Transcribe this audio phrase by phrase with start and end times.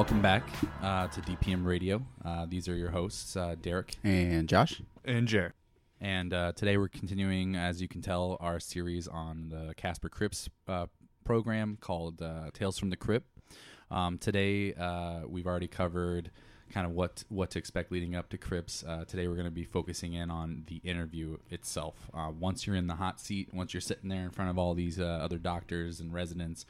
[0.00, 0.48] welcome back
[0.82, 2.00] uh, to DPM Radio.
[2.24, 5.52] Uh, these are your hosts, uh, Derek and Josh and Jer.
[6.00, 10.48] And uh, today we're continuing, as you can tell, our series on the CASPR CRIPs
[10.66, 10.86] uh,
[11.22, 13.26] program called uh, Tales from the Crypt.
[13.90, 14.72] Um, today
[15.28, 16.30] we've already covered
[16.72, 18.82] kind of what what to expect leading up to Crypts.
[19.06, 22.08] today we're going to be focusing in on the interview itself.
[22.38, 24.98] once you're in the hot seat, once you're sitting there in front of all these
[24.98, 26.64] other doctors and residents,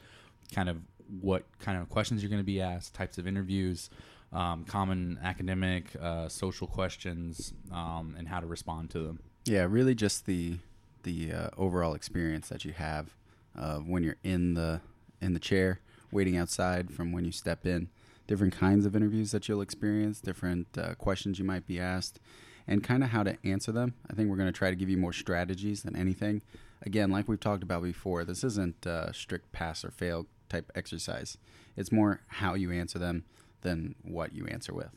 [0.53, 0.77] kind of
[1.19, 3.89] what kind of questions you're going to be asked, types of interviews,
[4.31, 9.19] um, common academic, uh, social questions, um, and how to respond to them.
[9.45, 10.57] Yeah, really, just the
[11.03, 13.15] the uh, overall experience that you have
[13.57, 14.81] uh, when you're in the
[15.21, 15.79] in the chair
[16.11, 17.89] waiting outside from when you step in.
[18.27, 22.19] Different kinds of interviews that you'll experience, different uh, questions you might be asked,
[22.67, 23.95] and kind of how to answer them.
[24.09, 26.41] I think we're going to try to give you more strategies than anything.
[26.83, 31.37] Again, like we've talked about before, this isn't uh, strict pass or fail type exercise.
[31.75, 33.23] It's more how you answer them
[33.61, 34.89] than what you answer with.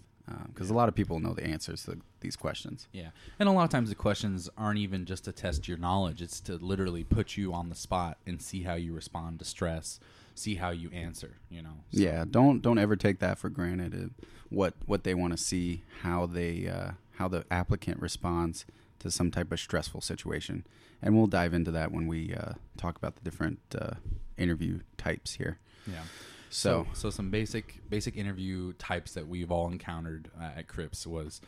[0.48, 2.88] Because um, a lot of people know the answers to these questions.
[2.92, 3.10] Yeah.
[3.38, 6.40] And a lot of times the questions aren't even just to test your knowledge, it's
[6.40, 10.00] to literally put you on the spot and see how you respond to stress,
[10.34, 11.76] see how you answer, you know.
[11.92, 12.00] So.
[12.00, 14.14] Yeah, don't don't ever take that for granted.
[14.48, 18.64] What what they want to see, how they uh, how the applicant responds
[19.04, 20.66] to some type of stressful situation.
[21.00, 23.94] And we'll dive into that when we uh, talk about the different uh,
[24.36, 25.58] interview types here.
[25.86, 26.02] Yeah.
[26.48, 31.06] So, so, so some basic basic interview types that we've all encountered uh, at Crips
[31.06, 31.40] was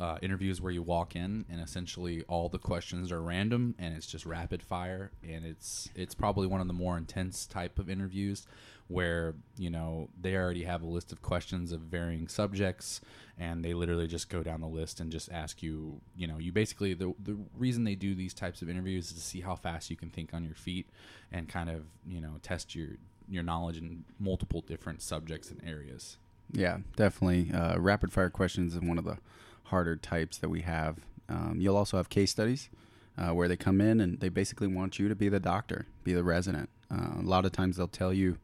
[0.00, 4.06] uh, interviews where you walk in and essentially all the questions are random and it's
[4.06, 8.46] just rapid fire and it's it's probably one of the more intense type of interviews
[8.88, 13.00] where you know they already have a list of questions of varying subjects
[13.38, 16.50] and they literally just go down the list and just ask you you know you
[16.50, 19.90] basically the the reason they do these types of interviews is to see how fast
[19.90, 20.88] you can think on your feet
[21.30, 22.88] and kind of you know test your
[23.28, 26.16] your knowledge in multiple different subjects and areas.
[26.50, 27.52] Yeah definitely.
[27.52, 29.18] Uh, rapid fire questions is one of the
[29.64, 30.96] harder types that we have.
[31.28, 32.70] Um, you'll also have case studies
[33.18, 36.14] uh, where they come in and they basically want you to be the doctor be
[36.14, 36.70] the resident.
[36.90, 38.38] Uh, a lot of times they'll tell you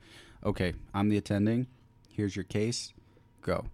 [0.44, 1.66] okay, I'm the attending.
[2.08, 2.92] Here's your case.
[3.42, 3.66] Go.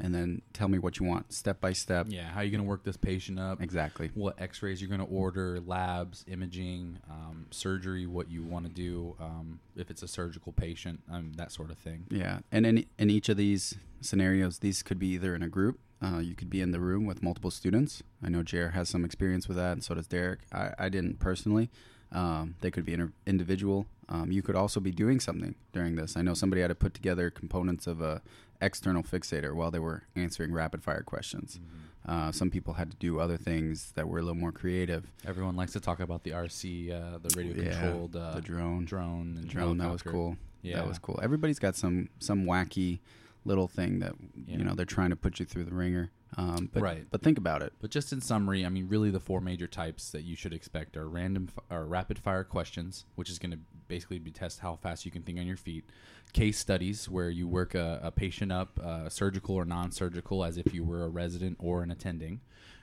[0.00, 2.06] And then tell me what you want, step by step.
[2.08, 3.62] Yeah, how are you going to work this patient up?
[3.62, 4.10] Exactly.
[4.14, 9.14] What X-rays you're going to order, labs, imaging, um, surgery, what you want to do,
[9.20, 12.06] um, if it's a surgical patient, um, that sort of thing.
[12.10, 15.78] Yeah, and in in each of these scenarios, these could be either in a group.
[16.02, 18.02] Uh, you could be in the room with multiple students.
[18.22, 20.40] I know Jer has some experience with that, and so does Derek.
[20.52, 21.70] I, I didn't personally.
[22.14, 23.86] Um, they could be an individual.
[24.08, 26.16] Um, you could also be doing something during this.
[26.16, 28.22] I know somebody had to put together components of a
[28.60, 31.58] external fixator while they were answering rapid fire questions.
[31.58, 31.84] Mm-hmm.
[32.06, 35.10] Uh, some people had to do other things that were a little more creative.
[35.26, 39.38] Everyone likes to talk about the RC, uh, the radio controlled, uh, the drone, drone,
[39.38, 39.78] and drone.
[39.78, 40.36] That was cool.
[40.62, 41.18] Yeah, that was cool.
[41.22, 43.00] Everybody's got some some wacky
[43.44, 44.14] little thing that
[44.46, 44.58] yeah.
[44.58, 46.10] you know they're trying to put you through the ringer.
[46.36, 47.06] Um, but, right.
[47.10, 47.72] But think about it.
[47.80, 50.96] But just in summary, I mean, really, the four major types that you should expect
[50.96, 55.04] are random or rapid fire questions, which is going to basically be test how fast
[55.04, 55.84] you can think on your feet.
[56.32, 60.74] Case studies, where you work a, a patient up, uh, surgical or non-surgical, as if
[60.74, 62.40] you were a resident or an attending.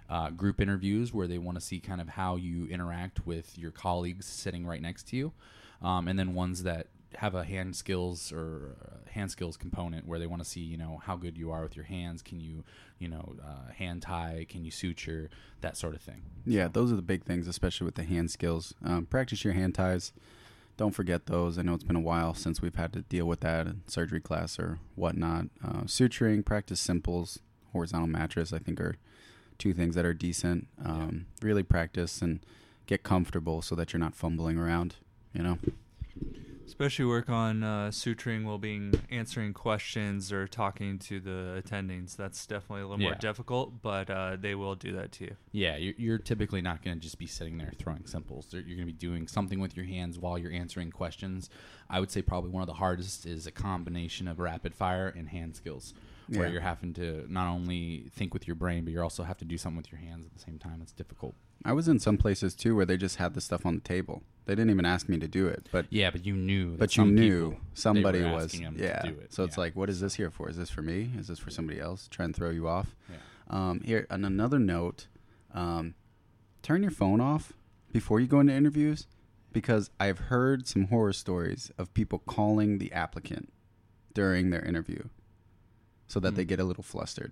[0.10, 3.72] Uh, group interviews, where they want to see kind of how you interact with your
[3.72, 5.34] colleagues sitting right next to you.
[5.82, 8.76] Um, and then ones that have a hand skills or
[9.12, 11.76] hand skills component where they want to see you know how good you are with
[11.76, 12.22] your hands.
[12.22, 12.64] Can you
[13.00, 14.46] you know uh, hand tie?
[14.50, 15.30] Can you suture?
[15.62, 16.24] That sort of thing.
[16.46, 18.74] Yeah those are the big things especially with the hand skills.
[18.84, 20.14] Um, practice your hand ties.
[20.78, 21.60] Don't forget those.
[21.60, 24.22] I know it's been a while since we've had to deal with that in surgery
[24.22, 25.46] class or whatnot.
[25.64, 27.40] Uh, suturing practice simples
[27.72, 28.96] horizontal mattress i think are
[29.58, 30.68] two things that are decent.
[30.84, 31.46] Um, yeah.
[31.48, 32.40] really practice and
[32.88, 34.96] get comfortable so that you're not fumbling around
[35.34, 35.58] you know
[36.72, 42.16] Especially work on uh, suturing while being answering questions or talking to the attendings.
[42.16, 45.36] That's definitely a little more difficult, but uh, they will do that to you.
[45.52, 48.48] Yeah, you're, you're typically not going to just be sitting there throwing simples.
[48.52, 51.50] You're going to be doing something with your hands while you're answering questions.
[51.90, 55.28] I would say probably one of the hardest is a combination of rapid fire and
[55.28, 55.94] hand skills
[56.32, 56.54] where yeah.
[56.54, 59.58] you're having to not only think with your brain, but you also have to do
[59.58, 60.80] something with your hands at the same time.
[60.82, 61.36] It's difficult.
[61.66, 64.24] I was in some places too where they just had the stuff on the table.
[64.46, 66.76] They didn't even ask me to do it, but yeah, but you knew.
[66.78, 68.60] But you knew somebody was.
[68.60, 69.06] yeah.
[69.06, 69.34] It.
[69.34, 69.48] So yeah.
[69.48, 70.50] it's like, what is this here for?
[70.50, 71.12] Is this for me?
[71.18, 72.08] Is this for somebody else?
[72.08, 72.96] Try and throw you off.
[73.10, 73.16] Yeah.
[73.50, 75.08] Um, here, on another note,
[75.54, 75.94] um,
[76.64, 77.54] turn your phone off
[77.92, 79.06] before you go into interviews
[79.52, 83.52] because I've heard some horror stories of people calling the applicant
[84.14, 85.04] during their interview
[86.12, 86.36] so that mm.
[86.36, 87.32] they get a little flustered.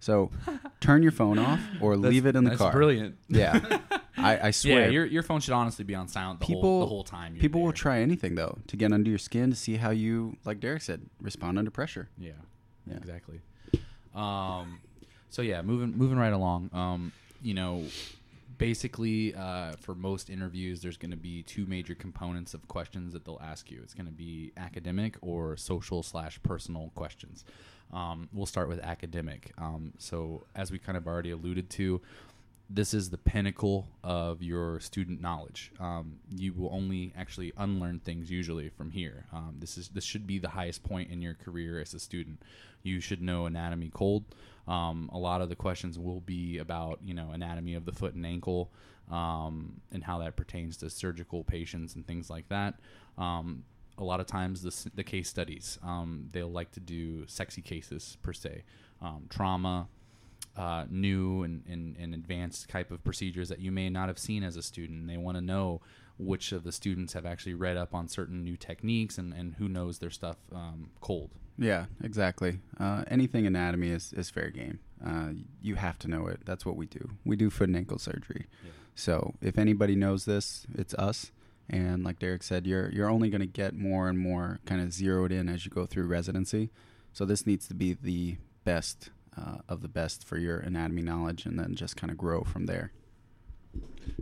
[0.00, 0.30] So
[0.80, 2.72] turn your phone off or leave it in the that's car.
[2.72, 3.16] brilliant.
[3.28, 3.78] Yeah.
[4.18, 4.82] I, I swear.
[4.82, 7.34] Yeah, your your phone should honestly be on silent the people whole the whole time.
[7.34, 10.36] you're people will try anything though to get under your skin to see how you,
[10.44, 12.08] like Derek said, respond under pressure.
[12.18, 12.32] Yeah,
[12.86, 12.96] Yeah.
[12.96, 13.40] exactly.
[14.14, 14.80] Um,
[15.28, 16.70] so yeah, moving moving right along.
[16.72, 17.84] Um, you know,
[18.58, 23.24] basically, uh, for most interviews, there's going to be two major components of questions that
[23.24, 23.80] they'll ask you.
[23.82, 27.44] It's going to be academic or social slash personal questions.
[27.92, 29.52] Um, we'll start with academic.
[29.58, 32.00] Um, so as we kind of already alluded to.
[32.68, 35.70] This is the pinnacle of your student knowledge.
[35.78, 39.26] Um, you will only actually unlearn things usually from here.
[39.32, 42.42] Um, this is this should be the highest point in your career as a student.
[42.82, 44.24] You should know anatomy cold.
[44.66, 48.14] Um, a lot of the questions will be about you know anatomy of the foot
[48.14, 48.72] and ankle
[49.10, 52.74] um, and how that pertains to surgical patients and things like that.
[53.98, 58.18] A lot of times the, the case studies um, they'll like to do sexy cases
[58.22, 58.62] per se,
[59.00, 59.88] um, trauma,
[60.56, 64.42] uh, new and, and, and advanced type of procedures that you may not have seen
[64.42, 65.06] as a student.
[65.06, 65.80] They want to know
[66.18, 69.68] which of the students have actually read up on certain new techniques and, and who
[69.68, 71.30] knows their stuff um, cold.
[71.58, 72.60] Yeah, exactly.
[72.78, 74.78] Uh, anything anatomy is, is fair game.
[75.04, 75.28] Uh,
[75.60, 76.40] you have to know it.
[76.44, 77.10] That's what we do.
[77.24, 78.46] We do foot and ankle surgery.
[78.64, 78.70] Yeah.
[78.94, 81.32] So if anybody knows this, it's us.
[81.68, 84.92] And like Derek said, you're you're only going to get more and more kind of
[84.92, 86.70] zeroed in as you go through residency.
[87.12, 91.46] So this needs to be the best uh, of the best for your anatomy knowledge,
[91.46, 92.92] and then just kind of grow from there.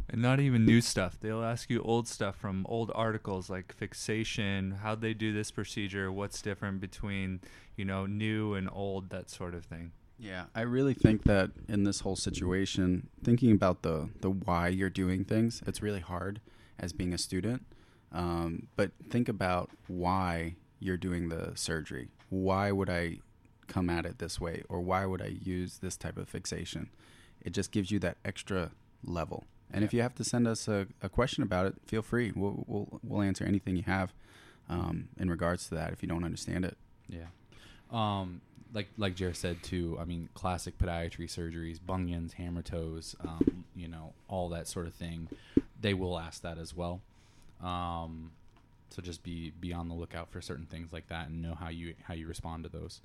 [0.08, 1.18] And not even new stuff.
[1.20, 6.10] They'll ask you old stuff from old articles like fixation, how they do this procedure,
[6.10, 7.40] what's different between,
[7.76, 9.92] you know, new and old, that sort of thing.
[10.18, 14.90] Yeah, I really think that in this whole situation, thinking about the the why you're
[14.90, 16.40] doing things, it's really hard
[16.78, 17.64] as being a student.
[18.12, 22.08] Um, but think about why you're doing the surgery.
[22.30, 23.18] Why would I
[23.66, 26.90] come at it this way, or why would I use this type of fixation?
[27.40, 28.72] It just gives you that extra
[29.04, 29.44] level.
[29.72, 32.32] And if you have to send us a, a question about it, feel free.
[32.36, 34.12] We'll, we'll we'll answer anything you have
[34.68, 36.76] um, in regards to that if you don't understand it.
[37.08, 37.26] Yeah.
[37.94, 38.40] Um,
[38.72, 39.96] like like Jared said too.
[40.00, 44.94] I mean, classic podiatry surgeries, bunions, hammer toes, um, you know, all that sort of
[44.94, 45.28] thing.
[45.80, 47.00] They will ask that as well.
[47.62, 48.32] Um,
[48.90, 51.68] so just be be on the lookout for certain things like that and know how
[51.68, 53.00] you how you respond to those.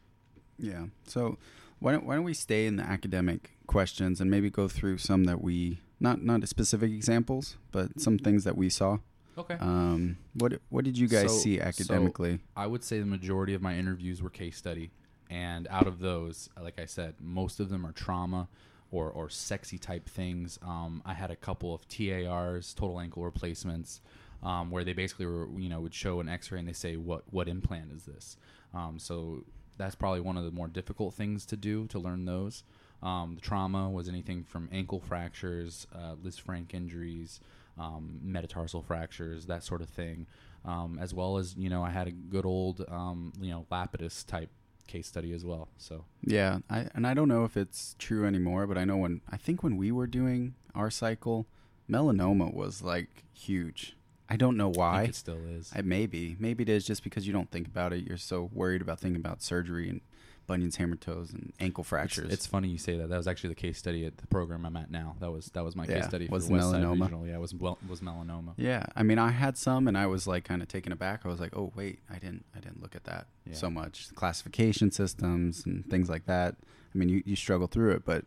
[0.58, 0.86] Yeah.
[1.08, 1.38] So
[1.80, 5.26] why don't why don't we stay in the academic questions and maybe go through some
[5.26, 8.98] that we not not specific examples, but some things that we saw.
[9.40, 9.56] Okay.
[9.60, 12.40] Um, what what did you guys So- see so academically?
[12.56, 14.92] I would say the majority of my interviews were case study,
[15.30, 18.50] and out of those, like I said, most of them are trauma
[18.92, 20.60] or or sexy type things.
[20.62, 24.02] Um, I had a couple of TARs, total ankle replacements,
[24.44, 27.24] um, where they basically were you know would show an X-ray and they say what
[27.32, 28.36] what implant is this.
[28.74, 29.46] Um, so
[29.78, 32.64] that's probably one of the more difficult things to do to learn those.
[33.02, 37.40] Um, the trauma was anything from ankle fractures, uh, Lisfranc injuries,
[37.80, 40.28] um, metatarsal fractures, that sort of thing,
[40.66, 44.26] um, as well as you know I had a good old um, you know Lapidus
[44.26, 44.50] type
[44.88, 45.70] case study as well.
[45.78, 49.22] So Yeah, I and I don't know if it's true anymore, but I know when
[49.32, 51.48] I think when we were doing our cycle,
[51.90, 53.96] melanoma was like huge.
[54.32, 55.04] I don't know why.
[55.04, 55.72] it still is.
[55.76, 58.06] I maybe maybe it is just because you don't think about it.
[58.06, 60.02] You're so worried about thinking about surgery and
[60.50, 62.34] bunions, hammer toes, and ankle fractures.
[62.34, 63.08] it's funny you say that.
[63.10, 65.16] That was actually the case study at the program I'm at now.
[65.22, 67.02] That was that was my Yeah, case study for was the West Side melanoma?
[67.04, 67.28] Regional.
[67.28, 68.54] Yeah, it was wel- was melanoma.
[68.58, 71.22] Yeah, I mean, I had some, and I was like kind of taken aback.
[71.26, 73.54] I was like, "Oh, wait, I didn't, I didn't look at that Yeah.
[73.54, 76.56] so much classification systems and things like that."
[76.94, 78.26] I mean, you, you struggle through it, but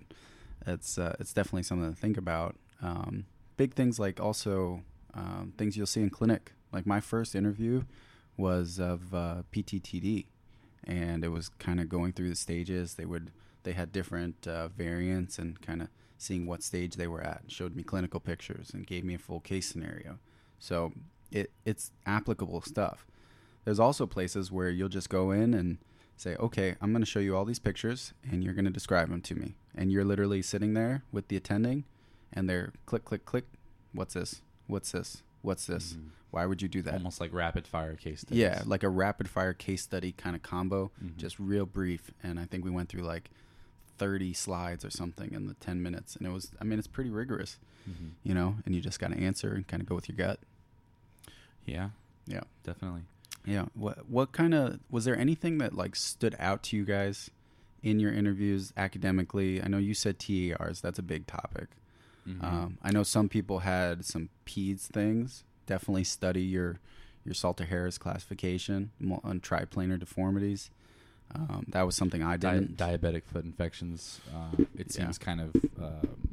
[0.67, 2.57] it's uh, it's definitely something to think about.
[2.81, 3.27] Um,
[3.57, 4.83] big things like also
[5.15, 6.53] um, things you'll see in clinic.
[6.73, 7.83] Like my first interview
[8.37, 10.27] was of uh, PTTD,
[10.85, 12.95] and it was kind of going through the stages.
[12.95, 13.31] They would
[13.63, 17.43] they had different uh, variants and kind of seeing what stage they were at.
[17.49, 20.19] Showed me clinical pictures and gave me a full case scenario.
[20.59, 20.93] So
[21.31, 23.07] it it's applicable stuff.
[23.65, 25.79] There's also places where you'll just go in and
[26.17, 29.09] say, "Okay, I'm going to show you all these pictures and you're going to describe
[29.09, 31.85] them to me." And you're literally sitting there with the attending
[32.33, 33.45] and they're click click click,
[33.93, 34.43] "What's this?
[34.67, 35.23] What's this?
[35.43, 36.09] What's this?" Mhm.
[36.31, 36.95] Why would you do that?
[36.95, 38.39] Almost like rapid fire case studies.
[38.39, 41.17] Yeah, like a rapid fire case study kind of combo, Mhm.
[41.19, 42.11] just real brief.
[42.23, 43.31] And I think we went through like
[43.99, 46.17] 30 slides or something in the 10 minutes.
[46.17, 47.59] And it was, I mean, it's pretty rigorous,
[47.89, 48.13] Mhm.
[48.23, 50.41] you know, and you just got to answer and kind of go with your gut.
[51.67, 51.91] Yeah,
[52.27, 52.43] Yeah.
[52.63, 53.03] definitely.
[53.45, 53.67] Yeah.
[53.75, 57.31] What, what kind of, was there anything that like stood out to you guys
[57.83, 59.63] in your interviews academically?
[59.63, 61.69] I know you said TARs, that's a big topic.
[62.27, 62.43] Mhm.
[62.45, 65.45] Um, I know some people had some PEDS things.
[65.67, 66.79] Definitely study your
[67.25, 68.91] your Salter Harris classification
[69.23, 70.71] on triplanar deformities.
[71.35, 72.77] Um, that was something I didn't.
[72.77, 74.21] diabetic foot infections.
[74.35, 75.05] Uh, it Yeah.
[75.05, 76.29] seems kind of um,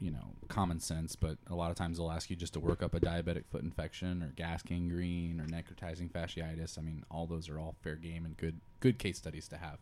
[0.00, 2.82] you know common sense, but a lot of times they'll ask you just to work
[2.82, 6.76] up a diabetic foot infection or gas gangrene or necrotizing fasciitis.
[6.78, 9.78] I mean, all those are all fair game and good good case studies to have.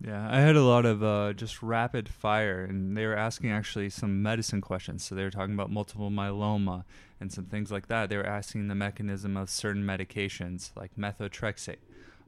[0.00, 3.90] Yeah, I had a lot of uh, just rapid fire, and they were asking actually
[3.90, 5.04] some medicine questions.
[5.04, 6.84] So they were talking about multiple myeloma
[7.20, 8.08] and some things like that.
[8.08, 11.78] They were asking the mechanism of certain medications like methotrexate.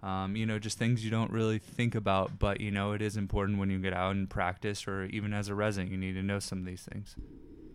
[0.02, 3.17] Um, you know, just things you don't really think about, but you know, it is
[3.17, 6.23] important when you get out and practice, or even as a resident, you need to
[6.23, 7.17] know some of these things.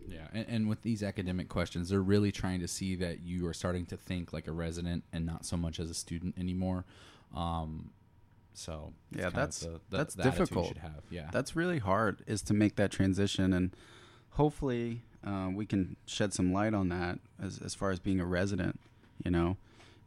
[0.08, 3.54] Yeah, and, and with these academic questions, they're really trying to see that you are
[3.54, 6.84] starting to think like a resident and not so much as a student anymore.
[7.34, 7.90] Um,
[8.54, 10.76] so Yeah, that's- the, the, that's the difficult.
[10.78, 11.02] have.
[11.10, 13.74] Yeah, That's really hard is to make that transition, and
[14.30, 18.26] hopefully uh, we can shed some light on that as as far as being a
[18.26, 18.78] resident.
[19.24, 19.56] You know,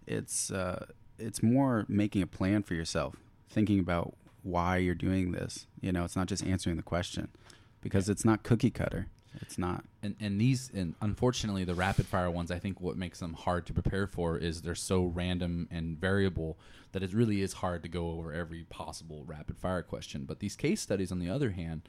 [0.06, 0.86] it's uh,
[1.20, 3.16] it's more making a plan for yourself,
[3.50, 4.13] thinking about
[4.44, 5.68] why you're doing this.
[5.82, 7.30] You know, it's not just answering the question
[7.82, 9.08] because it's not cookie cutter.
[9.41, 9.84] It's not.
[10.03, 13.65] and and these and unfortunately the rapid fire ones i think what makes them hard
[13.67, 16.58] to prepare for is they're so random and variable
[16.91, 20.56] that it really is hard to go over every possible rapid fire question but these
[20.56, 21.82] case studies on the other hand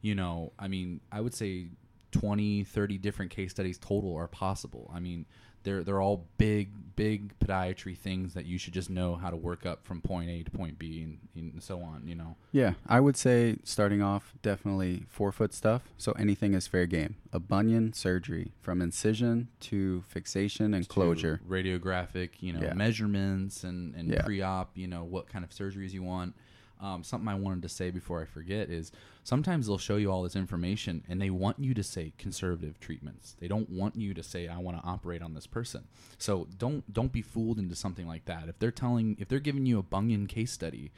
[0.00, 1.68] you know i mean i would say
[2.12, 5.26] 20 30 different case studies total are possible i mean
[5.66, 9.66] they're they're all big big podiatry things that you should just know how to work
[9.66, 11.18] up from point a to point b and,
[11.52, 15.82] and so on you know Yeah, I would say starting off definitely forefoot stuff.
[15.98, 17.16] So anything is fair game.
[17.34, 21.40] A bunion surgery from incision to fixation and to closure.
[21.46, 22.72] radiographic, you know, Yeah.
[22.72, 24.22] measurements and, and Yeah.
[24.22, 26.34] pre-op, you know, what kind of surgeries you want.
[26.80, 28.92] Um, something I wanted to say before I forget is
[29.24, 33.34] sometimes they'll show you all this information and they want you to say conservative treatments.
[33.40, 35.84] They don't want you to say I want to operate on this person.
[36.18, 38.48] So don't don't be fooled into something like that.
[38.48, 40.92] If they're telling if they're giving you a bunion case study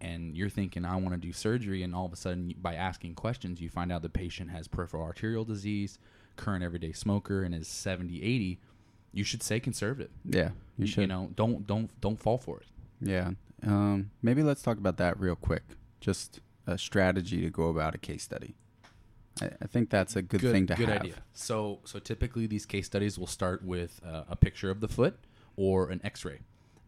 [0.00, 3.14] and you're thinking I want to do surgery and all of a sudden by asking
[3.14, 5.98] questions you find out the patient has peripheral arterial disease,
[6.36, 8.58] current everyday smoker and is 70 80,
[9.12, 10.10] you should say conservative.
[10.24, 11.00] Yeah, you You, should.
[11.02, 12.66] you know, don't don't don't fall for it.
[13.00, 13.32] Yeah.
[13.66, 15.62] Um, maybe let's talk about that real quick.
[16.00, 18.54] Just a strategy to go about a case study.
[19.40, 21.02] I, I think that's a good, thing to good have.
[21.02, 21.14] idea.
[21.34, 25.16] So so typically these case studies will start with uh, a picture of the foot
[25.56, 26.38] or an X-ray,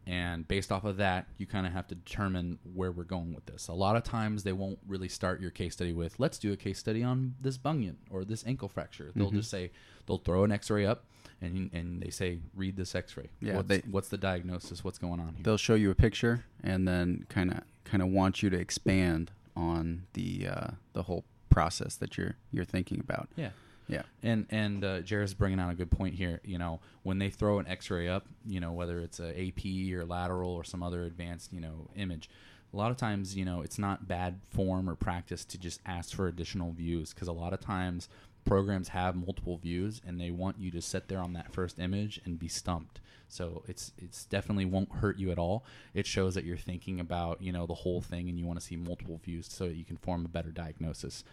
[0.07, 3.45] and based off of that, you kind of have to determine where we're going with
[3.47, 3.67] this.
[3.67, 6.57] A lot of times they won't really start your case study with let's do a
[6.57, 9.11] case study on this bunion or this ankle fracture.
[9.15, 9.35] They'll Mhm.
[9.35, 9.71] just say
[10.07, 11.05] they'll throw an X-ray up.
[11.41, 13.29] And, and they say, read this X-ray.
[13.39, 14.83] Yeah, what's, they- what's the diagnosis?
[14.83, 15.43] What's going on here?
[15.43, 19.31] They'll show you a picture and then kind of kind of want you to expand
[19.55, 23.27] on the uh, the whole process that you're you're thinking about.
[23.35, 23.49] Yeah.
[23.87, 24.03] Yeah.
[24.23, 26.39] And and uh, Jared's bringing out a good point here.
[26.45, 30.05] You know, when they throw an X-ray up, you know, whether it's a AP or
[30.05, 32.29] lateral or some other advanced, you know, image,
[32.73, 36.15] a lot of times, you know, it's not bad form or practice to just ask
[36.15, 38.07] for additional views because a lot of times
[38.45, 42.19] programs have multiple views and they want you to sit there on that first image
[42.25, 42.99] and be stumped.
[43.27, 45.63] So it's it's definitely won't hurt you at all.
[45.93, 48.65] It shows that you're thinking about you know the whole thing and you want to
[48.65, 51.23] see multiple views so that you can form a better diagnosis.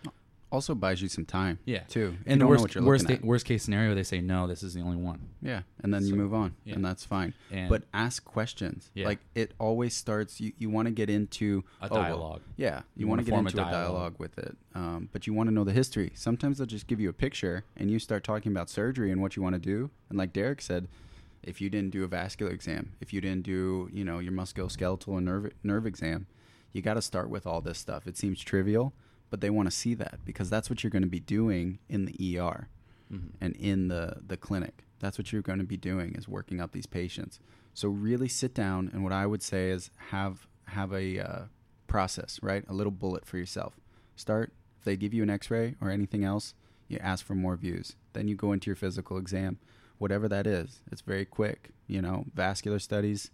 [0.50, 1.58] Also buys you some time.
[1.66, 1.80] Yeah.
[1.88, 2.16] Too.
[2.24, 4.46] And the worst, worst, worst case scenario, they say no.
[4.46, 5.28] This is the only one.
[5.42, 6.74] Yeah, and then you move on, yeah.
[6.74, 7.34] and that's fine.
[7.50, 8.90] And but ask questions.
[8.94, 9.06] Yeah.
[9.06, 10.40] Like it always starts.
[10.40, 12.42] You, you want to get into a oh, well, dialogue.
[12.56, 14.14] yeah, you, You want wanna get form a into a dialogue, dialogue.
[14.18, 16.12] with it, um, but you want to know the history.
[16.14, 19.36] Sometimes they'll just give you a picture, and you start talking about surgery and what
[19.36, 19.90] you want to do.
[20.08, 20.88] And like Derek said,
[21.42, 25.16] if you didn't do a vascular exam, if you didn't do you know your musculoskeletal
[25.16, 26.26] and nerve nerve exam,
[26.72, 28.06] you got to start with all this stuff.
[28.06, 28.92] It seems trivial,
[29.30, 32.04] but they want to see that because that's what you're going to be doing in
[32.06, 32.68] the ER
[33.12, 33.30] Mhm.
[33.40, 34.84] and in the the clinic.
[35.00, 37.38] That's what you're going to be doing is working up these patients.
[37.74, 41.42] So really sit down and what I would say is have have a uh,
[41.86, 42.64] process, right?
[42.68, 43.78] A little bullet for yourself.
[44.16, 46.54] Start if they give you an X-ray or anything else,
[46.88, 47.96] you ask for more views.
[48.12, 49.58] Then you go into your physical exam,
[49.98, 50.80] whatever that is.
[50.92, 51.70] It's very quick.
[51.86, 53.30] You know, vascular studies,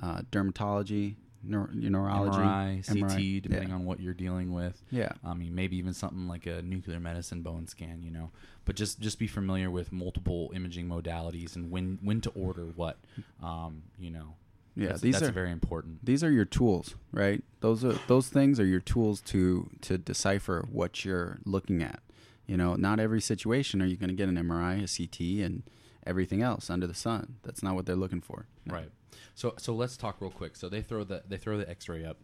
[0.00, 1.16] uh, dermatology,
[1.46, 3.74] neur- neurology, MRI, CT, MRI, depending yeah.
[3.74, 4.82] on what you're dealing with.
[4.90, 5.12] Yeah.
[5.24, 8.30] I mean, maybe even something like a nuclear medicine bone scan, you know.
[8.64, 12.98] But just just be familiar with multiple imaging modalities and when when to order what.
[13.42, 14.34] Um, you know.
[14.76, 16.04] Yeah, that's, these that's are very important.
[16.04, 17.42] these are your tools, right?
[17.58, 22.00] Those are those things are your tools to to decipher what you're looking at.
[22.46, 25.62] You know, not every situation are you going to get an MRI, a CT, and
[26.06, 27.36] everything else under the sun.
[27.42, 28.46] That's not what they're looking for.
[28.66, 28.90] Right.
[29.34, 30.56] So so let's talk real quick.
[30.56, 32.18] So they throw the they throw the X-ray up,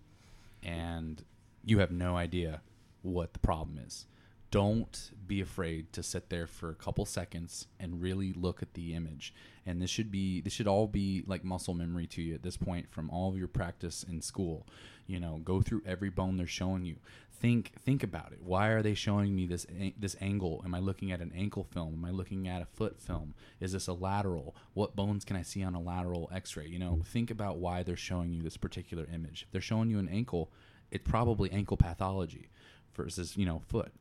[0.62, 1.25] and
[1.64, 2.62] you have no idea
[3.02, 4.07] what the problem is.
[4.50, 8.95] don't be afraid to sit there for a couple seconds and really look at the
[8.95, 9.35] image
[9.66, 12.57] and this should be this should all be like muscle memory to you at this
[12.57, 14.66] point from all of your practice in school
[15.07, 16.97] you know go through every bone they're showing you
[17.40, 18.43] think think about it.
[18.43, 19.66] Why are they showing me this
[19.99, 20.62] this angle?
[20.64, 21.95] Am i looking at an ankle film?
[21.95, 23.35] Am i looking at a foot film?
[23.61, 24.55] Is this a lateral?
[24.75, 26.66] What bones can i see on a lateral x-ray?
[26.66, 29.43] You know think about why they're showing you this particular image.
[29.43, 30.50] If they're showing you an ankle
[30.90, 32.49] it's probably ankle pathology
[32.95, 33.93] versus you know foot.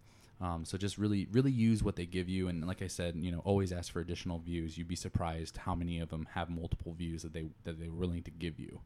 [0.42, 3.32] Um, so just really, really use what they give you, and like I said, you
[3.32, 4.78] know, always ask for additional views.
[4.78, 8.24] You'd be surprised how many of them have multiple views that they that they're willing
[8.24, 8.82] to give you.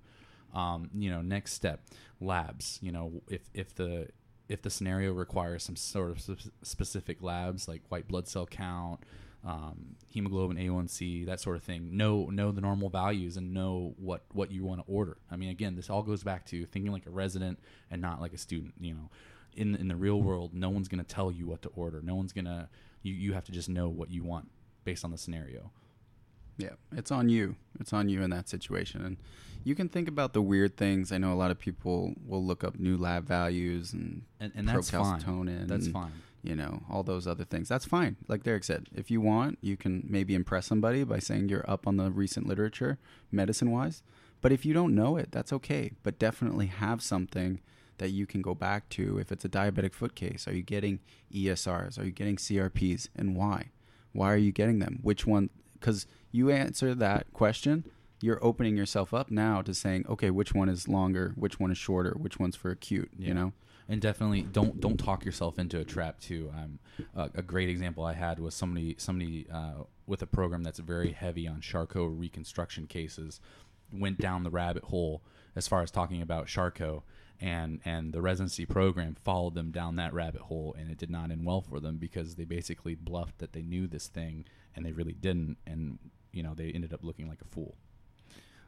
[0.54, 1.82] Um, you know, next step,
[2.22, 2.78] labs.
[2.82, 4.10] You know, if if the
[4.50, 9.00] if the scenario requires some sort of specific labs like white blood cell count,
[9.46, 11.96] um, hemoglobin A1C, that sort of thing.
[11.96, 15.18] Know know the normal values and know what what you want to order.
[15.32, 18.34] I mean, again, this all goes back to thinking like a resident and not like
[18.34, 18.74] a student.
[18.80, 19.10] You know,
[19.56, 22.02] in in the real world, no one's going to tell you what to order.
[22.02, 22.68] No one's going to
[23.04, 24.50] you you have to just know what you want
[24.84, 25.72] based on the scenario.
[26.60, 27.56] Yeah, it's on you.
[27.80, 29.04] It's on you in that situation.
[29.04, 29.18] And
[29.64, 31.12] you can think about the weird things.
[31.12, 34.68] I know a lot of people will look up new lab values and and, and
[34.68, 35.20] that's fine.
[35.68, 36.12] That's and, fine.
[36.44, 37.68] You know, all those other things.
[37.68, 38.18] That's fine.
[38.28, 41.88] Like Derek said, if you want, you can maybe impress somebody by saying you're up
[41.88, 42.98] on the recent literature,
[43.32, 44.04] medicine wise.
[44.42, 45.92] But if you don't know it, that's okay.
[46.04, 47.60] But definitely have something
[47.98, 50.48] that you can go back to if it's a diabetic foot case.
[50.48, 51.00] Are you getting
[51.34, 52.00] ESRs?
[52.00, 53.10] Are you getting CRPs?
[53.16, 53.72] And why?
[54.14, 55.00] Why are you getting them?
[55.02, 55.50] Which one?
[55.80, 57.86] Because you answer that question,
[58.22, 61.34] you're opening yourself up now to saying, okay, which one is longer?
[61.36, 62.16] Which one is shorter?
[62.18, 63.10] Which one's for acute?
[63.18, 63.30] Yeah.
[63.30, 63.54] You know?
[63.90, 66.52] and definitely don't don't talk yourself into a trap too.
[66.56, 66.80] Um,
[67.18, 71.12] uh, a great example I had was somebody somebody uh, with a program that's very
[71.12, 73.42] heavy on Charcot reconstruction cases
[73.92, 75.24] went down the rabbit hole
[75.56, 77.02] as far as talking about Charcot
[77.42, 81.32] and and the residency program followed them down that rabbit hole and it did not
[81.32, 84.46] end well for them because they basically bluffed that they knew this thing
[84.76, 85.98] and they really didn't and
[86.32, 87.76] you know they ended up looking like a fool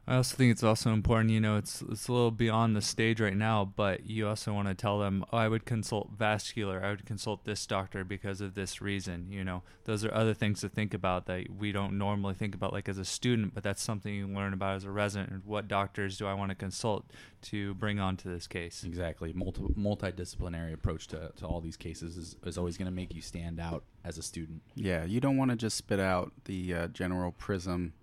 [0.08, 3.22] I also think it's also important, you know, it's it's a little beyond the stage
[3.22, 6.89] right now, but you also want to tell them, oh, I would consult vascular, I
[6.89, 9.27] would consult this doctor because of this reason.
[9.29, 12.74] You know, those are other things to think about that we don't normally think about,
[12.74, 15.46] like as a student, but that's something you learn about as a resident.
[15.46, 17.05] What doctors do I want to consult
[17.44, 18.83] to bring onto this case?
[18.83, 23.14] Exactly, multi multidisciplinary approach to to all these cases is is always going to make
[23.14, 24.64] you stand out as a student.
[24.74, 27.94] Yeah, you don't want to just spit out the uh, general prism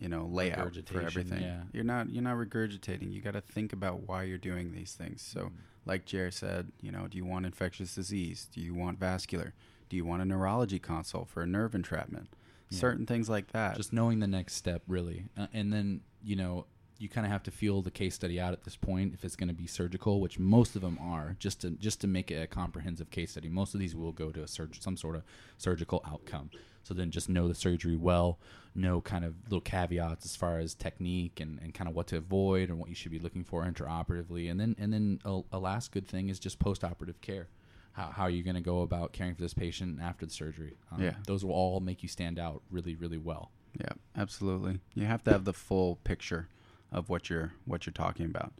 [0.00, 1.42] you know layout for everything.
[1.42, 1.60] Yeah.
[1.72, 3.12] You're not you're not regurgitating.
[3.12, 5.22] You got to think about why you're doing these things.
[5.22, 5.50] So, mm
[5.86, 8.46] like Jerry said, you know, do you want infectious disease?
[8.54, 9.54] Do you want vascular?
[9.88, 12.28] Do you want a neurology consult for a nerve entrapment?
[12.68, 12.78] Yeah.
[12.78, 13.76] Certain things like that.
[13.76, 16.66] Just knowing the next step, really, uh, and then you know
[17.00, 19.34] you kind of have to feel the case study out at this point if it's
[19.34, 22.42] going to be surgical, which most of them are, just to just to make it
[22.42, 23.48] a comprehensive case study.
[23.48, 25.22] Most of these will go to a surg- some sort of
[25.56, 26.50] surgical outcome.
[26.82, 28.38] So then just know the surgery well,
[28.74, 32.18] know kind of little caveats as far as technique and, and kind of what to
[32.18, 34.50] avoid and what you should be looking for intraoperatively.
[34.50, 37.48] And then and then a, a last good thing is just postoperative care.
[37.92, 40.76] How, how are you going to go about caring for this patient after the surgery?
[40.92, 41.14] Um, yeah.
[41.26, 43.50] Those will all make you stand out really, really well.
[43.80, 44.80] Yeah, absolutely.
[44.94, 46.48] You have to have the full picture
[46.92, 48.52] of what you're what you're talking about.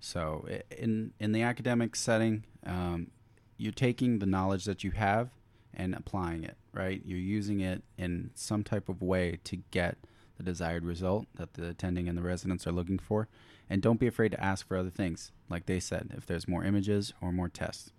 [0.00, 3.10] So in in the academic setting, um,
[3.56, 5.30] you're taking the knowledge that you have
[5.72, 7.02] and applying it, right?
[7.04, 9.98] You're using it in some type of way to get
[10.36, 13.28] the desired result that the attending and the residents are looking for.
[13.68, 16.64] And don't be afraid to ask for other things, like they said, if there's more
[16.64, 17.92] images or more tests.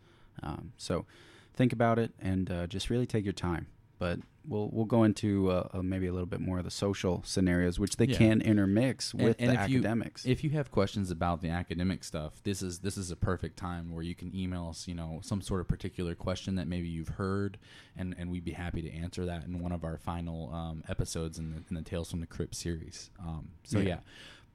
[0.43, 1.06] Um, so
[1.54, 3.67] think about it and uh, just really take your time
[4.00, 7.21] but we'll we'll go into uh, uh, maybe a little bit more of the social
[7.25, 8.17] scenarios, which they yeah.
[8.17, 10.25] can intermix with and, and the if academics.
[10.25, 13.58] You, if you have questions about the academic stuff, this is this is a perfect
[13.58, 14.88] time where you can email us.
[14.88, 17.58] You know, some sort of particular question that maybe you've heard,
[17.97, 21.38] and, and we'd be happy to answer that in one of our final um, episodes
[21.38, 23.10] in the, in the Tales from the Crypt series.
[23.19, 23.88] Um, so yeah.
[23.88, 23.99] yeah.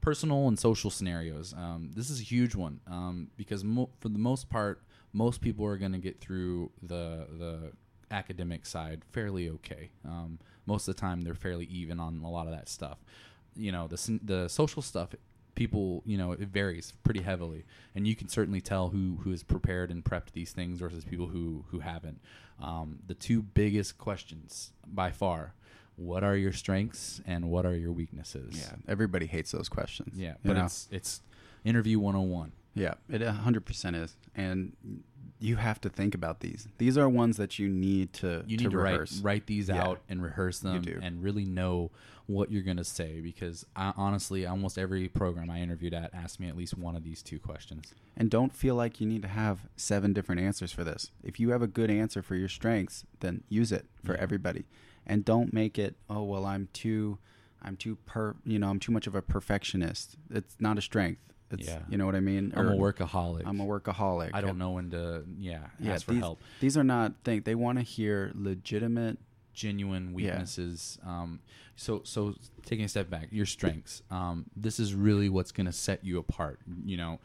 [0.01, 1.53] Personal and social scenarios.
[1.55, 4.81] Um, this is a huge one um, because mo- for the most part,
[5.13, 7.71] most people are going to get through the the
[8.11, 9.89] academic side fairly okay.
[10.05, 12.99] Um, most of the time, they're fairly even on a lot of that stuff.
[13.55, 15.15] You know, the the social stuff,
[15.55, 19.43] people, you know, it varies pretty heavily, and you can certainly tell who who has
[19.43, 22.21] prepared and prepped these things versus people who who haven't.
[22.61, 25.55] Um, the two biggest questions by far
[25.95, 28.55] what are your strengths and what are your weaknesses?
[28.57, 30.15] Yeah, everybody hates those questions.
[30.17, 30.65] Yeah, but know?
[30.65, 31.21] it's it's
[31.63, 32.51] interview 101.
[32.73, 34.15] Yeah, it 100% is.
[34.35, 34.73] And
[35.39, 36.67] you have to think about these.
[36.77, 39.13] These are ones that you need to you to need to, rehearse.
[39.17, 39.83] write write these Yeah.
[39.83, 41.89] out and rehearse them and really know
[42.27, 46.39] what you're going to say because I, honestly almost every program i interviewed at asked
[46.39, 49.27] me at least one of these two questions And don't feel like you need to
[49.27, 51.11] have seven different answers for this.
[51.23, 54.21] If you have a good answer for your strengths, then use it for Yeah.
[54.21, 54.65] everybody.
[55.07, 57.17] And don't make it, oh well, I'm too
[57.63, 60.15] I'm too per you know, I'm too much of a perfectionist.
[60.29, 61.21] It's not a strength.
[61.53, 61.79] It's Yeah.
[61.89, 62.53] you know what I mean?
[62.55, 64.31] i'm a workaholic I'm a workaholic.
[64.33, 67.43] i don't know when to yeah, Yeah, ask for these, help These are not things.
[67.43, 69.17] they want to hear legitimate
[69.53, 70.13] genuine Yeah.
[70.15, 70.97] weaknesses.
[71.05, 71.39] Um,
[71.75, 72.35] so so
[72.65, 74.01] taking a step back, your strengths.
[74.09, 76.59] Um, this is really what's going to set you apart.
[76.85, 77.19] You know,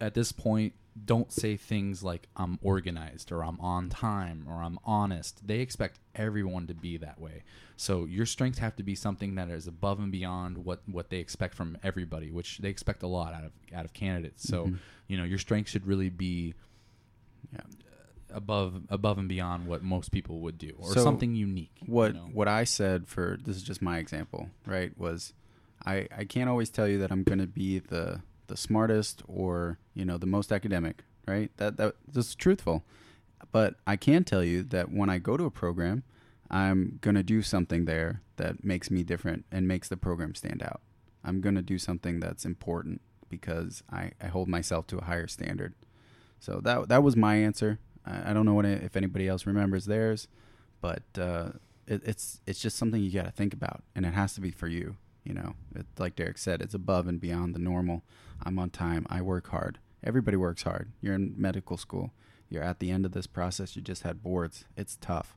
[0.00, 4.78] at this point, don't say things like "I'm organized" or "I'm on time" or "I'm
[4.84, 7.42] honest." They expect everyone to be that way.
[7.76, 11.18] So your strengths have to be something that is above and beyond what what they
[11.18, 14.46] expect from everybody, which they expect a lot out of out of candidates.
[14.48, 14.78] So Mhm.
[15.08, 16.54] you know, your strengths should really be
[17.52, 17.60] yeah.
[18.30, 22.14] above above and beyond what most people would do or So, something unique you what
[22.14, 22.30] know?
[22.32, 24.96] what I said for this is just my example, right?
[24.98, 25.32] Was
[25.84, 29.78] I I can't always tell you that I'm going to be the the smartest or
[29.94, 31.50] you know the most academic, right?
[31.56, 32.84] That that that's truthful,
[33.52, 36.02] but I can tell you that when I go to a program,
[36.50, 40.62] I'm going to do something there that makes me different and makes the program stand
[40.62, 40.80] out.
[41.24, 45.26] I'm going to do something that's important because I, I hold myself to a higher
[45.26, 45.74] standard.
[46.38, 47.78] So that that was my answer.
[48.04, 50.28] I, I don't know what if anybody else remembers theirs,
[50.80, 51.50] but uh,
[51.86, 54.50] it, it's it's just something you got to think about, and it has to be
[54.50, 54.96] for you.
[55.26, 58.02] You know, it, like Derek said, it's above and beyond the normal.
[58.44, 59.06] I'm on time.
[59.10, 59.78] I work hard.
[60.04, 60.92] Everybody works hard.
[61.00, 62.12] You're in medical school.
[62.48, 63.74] You're at the end of this process.
[63.74, 64.64] You just had boards.
[64.76, 65.36] It's tough.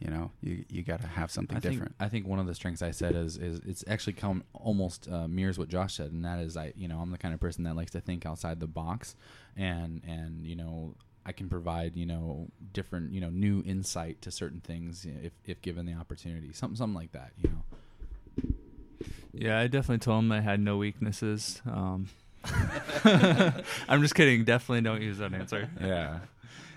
[0.00, 1.94] You know, you you got to have something I think, different.
[1.98, 5.26] I think one of the strengths I said is is it's actually come almost uh,
[5.26, 7.64] mirrors what Josh said, and that is I you know I'm the kind of person
[7.64, 9.16] that likes to think outside the box,
[9.56, 10.94] and and you know
[11.26, 15.60] I can provide you know different you know new insight to certain things if if
[15.62, 18.52] given the opportunity, something something like that, you know.
[19.32, 21.60] Yeah, I definitely told him I had no weaknesses.
[21.66, 22.08] Um,
[23.04, 24.44] I'm just kidding.
[24.44, 25.68] Definitely don't use that answer.
[25.80, 26.20] Yeah.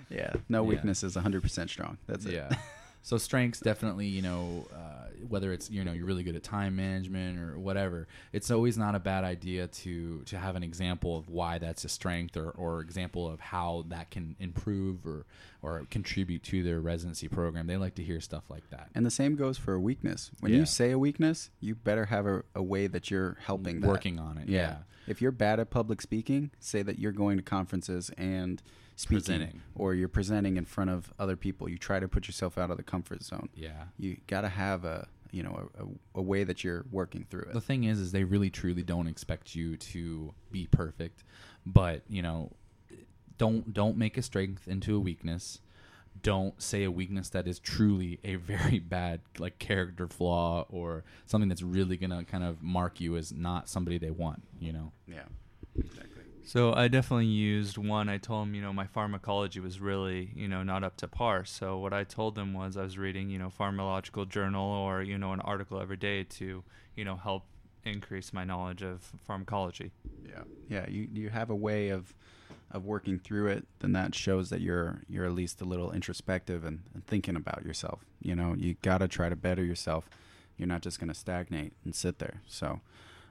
[0.09, 0.69] yeah, no Yeah.
[0.69, 1.97] weakness 100% strong.
[2.07, 2.33] That's it.
[2.33, 2.49] Yeah.
[3.03, 6.75] So strengths definitely, you know, uh, whether it's you know you're really good at time
[6.75, 11.27] management or whatever, it's always not a bad idea to to have an example of
[11.29, 15.25] why that's a strength or or example of how that can improve or
[15.63, 17.67] or contribute to their residency program.
[17.67, 18.89] They like to hear stuff like that.
[18.95, 20.31] And the same goes for a weakness.
[20.39, 20.59] When Yeah.
[20.59, 23.87] you say a weakness, you better have a, a way that you're helping that.
[23.87, 24.47] Working on it.
[24.49, 24.77] Yeah.
[25.07, 28.61] If you're bad at public speaking, say that you're going to conferences and
[29.01, 29.61] speaking, Presenting.
[29.75, 31.69] or you're presenting in front of other people.
[31.69, 33.49] You try to put yourself out of the comfort zone.
[33.55, 33.85] Yeah.
[33.97, 37.53] You got to have a you know a, a, way that you're working through it.
[37.53, 41.23] The thing is, is they really truly don't expect you to be perfect,
[41.65, 42.51] but you know,
[43.37, 45.59] don't don't make a strength into a weakness.
[46.21, 51.47] Don't say a weakness that is truly a very bad like character flaw or something
[51.47, 54.43] that's really gonna kind of mark you as not somebody they want.
[54.59, 54.91] You know.
[55.07, 55.23] yeah,
[55.77, 56.10] exactly.
[56.43, 58.09] So I definitely used one.
[58.09, 61.45] I told them, you know, my pharmacology was really, you know, not up to par.
[61.45, 65.17] So what I told them was I was reading, you know, pharmacological journal or, you
[65.17, 66.63] know, an article every day to,
[66.95, 67.43] you know, help
[67.85, 69.91] increase my knowledge of pharmacology.
[70.27, 70.89] Yeah, yeah.
[70.89, 72.13] You you have a way of
[72.71, 76.63] of working through it, then that shows that you're you're at least a little introspective
[76.63, 78.05] and, and thinking about yourself.
[78.21, 80.09] You know, you got to try to better yourself.
[80.57, 82.41] You're not just going to stagnate and sit there.
[82.47, 82.81] So,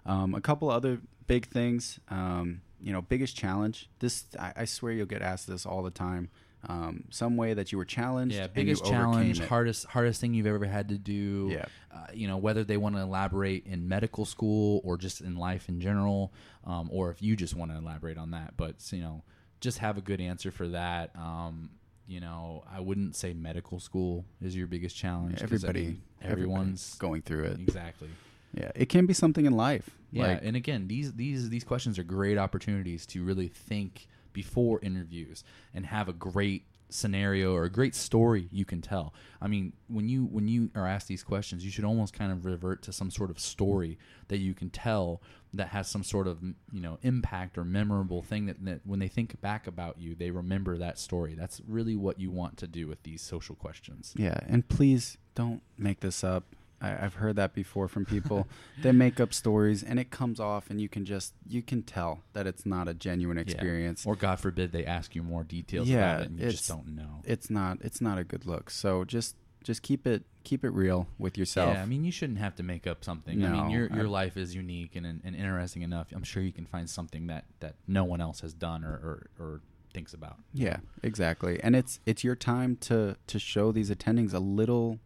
[0.04, 2.00] um, a couple other big things.
[2.08, 3.88] Um, you know, biggest challenge.
[3.98, 6.30] This I, I swear you'll get asked this all the time.
[6.68, 8.34] Um, some way that you were challenged.
[8.34, 11.48] Yeah, biggest challenge, hardest hardest thing you've ever had to do.
[11.52, 11.64] Yeah.
[11.90, 15.68] uh, you know whether they want to elaborate in medical school or just in life
[15.70, 16.32] in general,
[16.64, 18.58] um, or if you just want to elaborate on that.
[18.58, 19.22] But you know,
[19.60, 21.12] just have a good answer for that.
[21.16, 21.70] Um,
[22.06, 25.40] you know, I wouldn't say medical school is your biggest challenge.
[25.40, 27.60] I Everybody, mean, everybody's everyone's going through it.
[27.60, 28.08] exactly.
[28.52, 29.88] Yeah, it can be something in life.
[30.12, 34.80] Yeah, Like, and again, these these these questions are great opportunities to really think before
[34.82, 35.44] interviews
[35.74, 39.14] and have a great scenario or a great story you can tell.
[39.40, 42.44] I mean, when you when you are asked these questions, you should almost kind of
[42.44, 45.22] revert to some sort of story that you can tell
[45.54, 49.08] that has some sort of you know impact or memorable thing that, that when they
[49.08, 51.34] think back about you, they remember that story.
[51.34, 54.14] That's really what you want to do with these social questions.
[54.16, 56.44] Yeah, and please don't make this up.
[56.80, 58.46] I, I've heard that before from people.
[58.82, 62.22] they make up stories, and it comes off, and you can just you can tell
[62.32, 63.42] that it's not a genuine Yeah.
[63.42, 64.06] experience.
[64.06, 66.88] Or God forbid they ask you more details Yeah, about it and you just don't
[66.94, 67.22] know.
[67.24, 68.70] It's not it's not a good look.
[68.70, 71.74] So just just keep it keep it real with yourself.
[71.74, 73.44] Yeah, I mean, you shouldn't have to make up something.
[73.44, 76.08] I mean, your your I- life is unique and, and interesting enough.
[76.12, 79.26] I'm sure you can find something that, that no one else has done or, or,
[79.38, 79.60] or
[79.92, 80.36] thinks about.
[80.54, 81.60] Yeah, exactly.
[81.62, 84.98] And it's it's your time to to show these attendings a little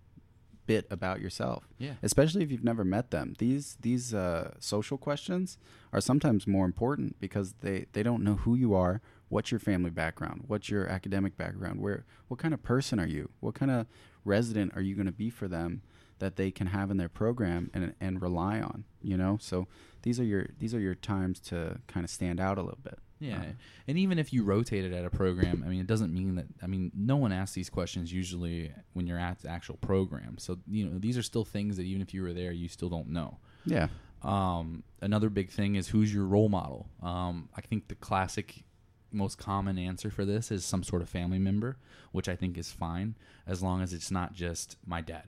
[0.66, 1.68] bit about yourself.
[1.78, 1.94] Yeah.
[2.02, 3.34] Especially if you've never met them.
[3.38, 5.58] These these uh, social questions
[5.92, 9.90] are sometimes more important because they they don't know who you are, what's your family
[9.90, 13.86] background, what's your academic background, where what kind of person are you, what kind of
[14.24, 15.82] resident are you going to be for them
[16.18, 18.84] that they can have in their program and and rely on.
[19.02, 19.66] You know, so
[20.02, 22.98] these are your these are your times to kind of stand out a little bit.
[23.24, 23.52] Yeah, Uh,
[23.88, 26.46] and even if you rotated at a program, I mean, it doesn't mean that.
[26.62, 30.36] I mean, no one asks these questions usually when you're at the actual program.
[30.38, 32.88] So you know, these are still things that even if you were there, you still
[32.88, 33.38] don't know.
[33.64, 33.88] yeah.
[34.22, 36.88] Um, another big thing is who's your role model.
[37.02, 38.64] Um, I think the classic,
[39.12, 41.76] most common answer for this is some sort of family member,
[42.12, 45.24] which I think is fine as long as it's not just my dad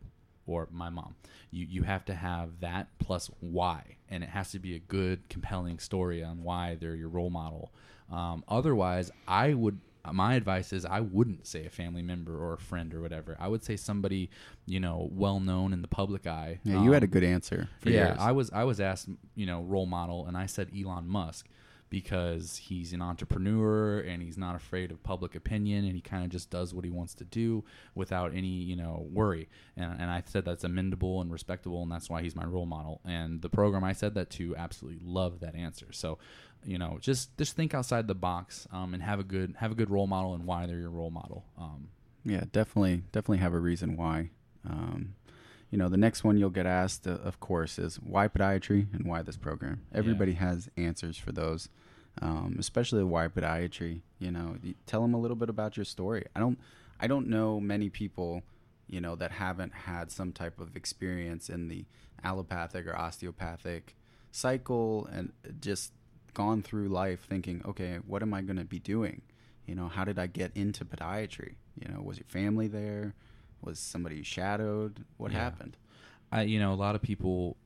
[0.46, 1.14] or my mom.
[1.50, 5.28] You you have to have that plus why, and it has to be a good,
[5.28, 7.72] compelling story on why they're your role model.
[8.10, 9.80] Um, otherwise, I would.
[10.12, 13.36] My advice is I wouldn't say a family member or a friend or whatever.
[13.40, 14.30] I would say somebody,
[14.64, 16.60] you know, well known in the public eye.
[16.62, 18.18] Yeah, you had a Um, good answer for yeah, yours.
[18.20, 21.48] I was I was asked, you know, role model, and I said Elon Musk
[21.88, 26.30] because he's an entrepreneur and he's not afraid of public opinion and he kind of
[26.30, 29.48] just does what he wants to do without any you know worry.
[29.76, 33.00] And, and I said that's amendable and respectable, and that's why he's my role model.
[33.04, 35.86] And the program I said that to absolutely love that answer.
[35.92, 36.18] So,
[36.64, 39.74] you know, just just think outside the box um, and have a good have a
[39.74, 41.44] good role model and why they're your role model.
[41.58, 41.88] Um,
[42.24, 44.30] Yeah, definitely, definitely have a reason why.
[44.68, 45.14] Um,
[45.70, 49.04] you know, the next one you'll get asked, uh, of course, is why podiatry and
[49.04, 49.82] why this program.
[49.92, 51.68] Everybody has answers for those,
[52.22, 54.00] um, especially why podiatry.
[54.18, 56.24] You know, you tell them a little bit about your story.
[56.36, 56.58] I don't,
[57.00, 58.42] I don't know many people,
[58.86, 61.84] you know, that haven't had some type of experience in the
[62.22, 63.96] allopathic or osteopathic
[64.30, 65.92] cycle and just
[66.32, 69.22] gone through life thinking, okay, what am I going to be doing?
[69.66, 71.54] You know, how did I get into podiatry?
[71.80, 73.14] You know, was your family there?
[73.62, 75.04] Was somebody shadowed?
[75.16, 75.38] What Yeah.
[75.38, 75.76] happened?
[76.32, 77.56] I you know a lot of people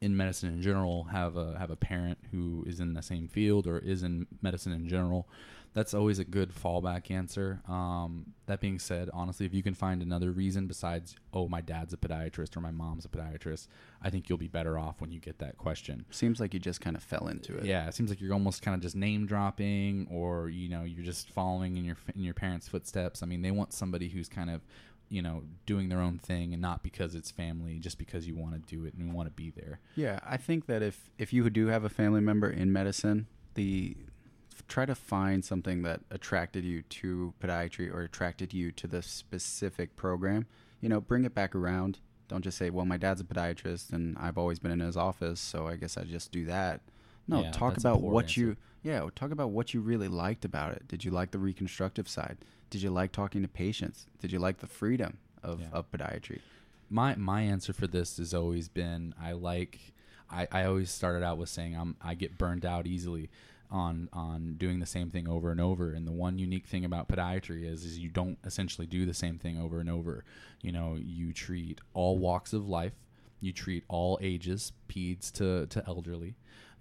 [0.00, 3.66] in medicine in general have a have a parent who is in the same field
[3.66, 5.28] or is in medicine in general.
[5.72, 7.60] That's always a good fallback answer.
[7.66, 11.92] Um, that being said, honestly, if you can find another reason besides oh my dad's
[11.92, 13.66] a podiatrist or my mom's a podiatrist,
[14.00, 16.04] I think you'll be better off when you get that question.
[16.12, 17.64] Seems like you just kind of fell into it.
[17.64, 21.04] Yeah, it seems like you're almost kind of just name dropping, or you know, you're
[21.04, 23.20] just following in your in your parents' footsteps.
[23.24, 24.60] I mean, they want somebody who's kind of,
[25.08, 28.54] you know, doing their own thing, and not because it's family, just because you want
[28.54, 29.80] to do it and want to be there.
[29.96, 33.96] Yeah, I think that if if you do have a family member in medicine, the
[34.68, 39.96] try to find something that attracted you to podiatry or attracted you to the specific
[39.96, 40.46] program.
[40.80, 41.98] You know, bring it back around.
[42.28, 45.40] Don't just say, "Well, my dad's a podiatrist and I've always been in his office,
[45.40, 46.80] so I guess I just do that."
[47.26, 48.40] No, Yeah, talk about what answer.
[48.40, 50.86] you yeah, talk about what you really liked about it.
[50.86, 52.36] Did you like the reconstructive side?
[52.70, 54.06] Did you like talking to patients?
[54.20, 55.66] Did you like the freedom of, Yeah.
[55.72, 56.40] of podiatry?
[56.90, 59.80] my my answer for this has always been I like
[60.30, 63.30] I, I always started out with saying I'm I get burned out easily
[63.70, 67.08] on on doing the same thing over and over and the one unique thing about
[67.08, 70.24] podiatry is is you don't essentially do the same thing over and over
[70.60, 72.92] you know you treat all walks of life
[73.40, 76.34] you treat all ages peds to, to elderly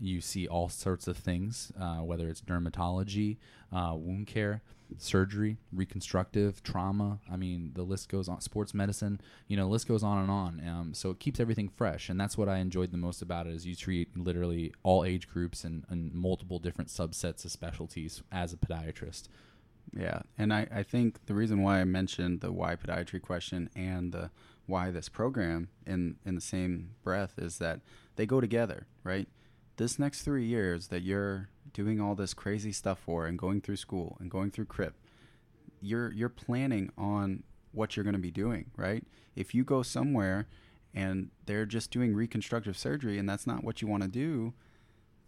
[0.03, 3.37] you see all sorts of things uh, whether it's dermatology
[3.71, 4.61] uh, wound care
[4.97, 7.19] surgery, reconstructive, trauma.
[7.31, 8.41] I mean, the list goes on.
[8.41, 10.61] Sports medicine, you know, the list goes on and on.
[10.67, 13.53] Um, so it keeps everything fresh, and that's what I enjoyed the most about it.
[13.53, 18.53] Is you treat literally all age groups and, and multiple different subsets of specialties as
[18.53, 19.27] a podiatrist.
[19.95, 24.11] Yeah, and I, I think the reason why I mentioned the why podiatry question and
[24.11, 24.31] the
[24.65, 27.81] why this program in in the same breath is that
[28.15, 29.27] they go together, right?
[29.77, 33.77] This next three years that you're doing all this crazy stuff for and going through
[33.77, 34.95] school and going through CRIP,
[35.81, 39.03] you're you're planning on what you're going to be doing, right?
[39.35, 40.47] If you go somewhere
[40.93, 44.53] and they're just doing reconstructive surgery and that's not what you want to do,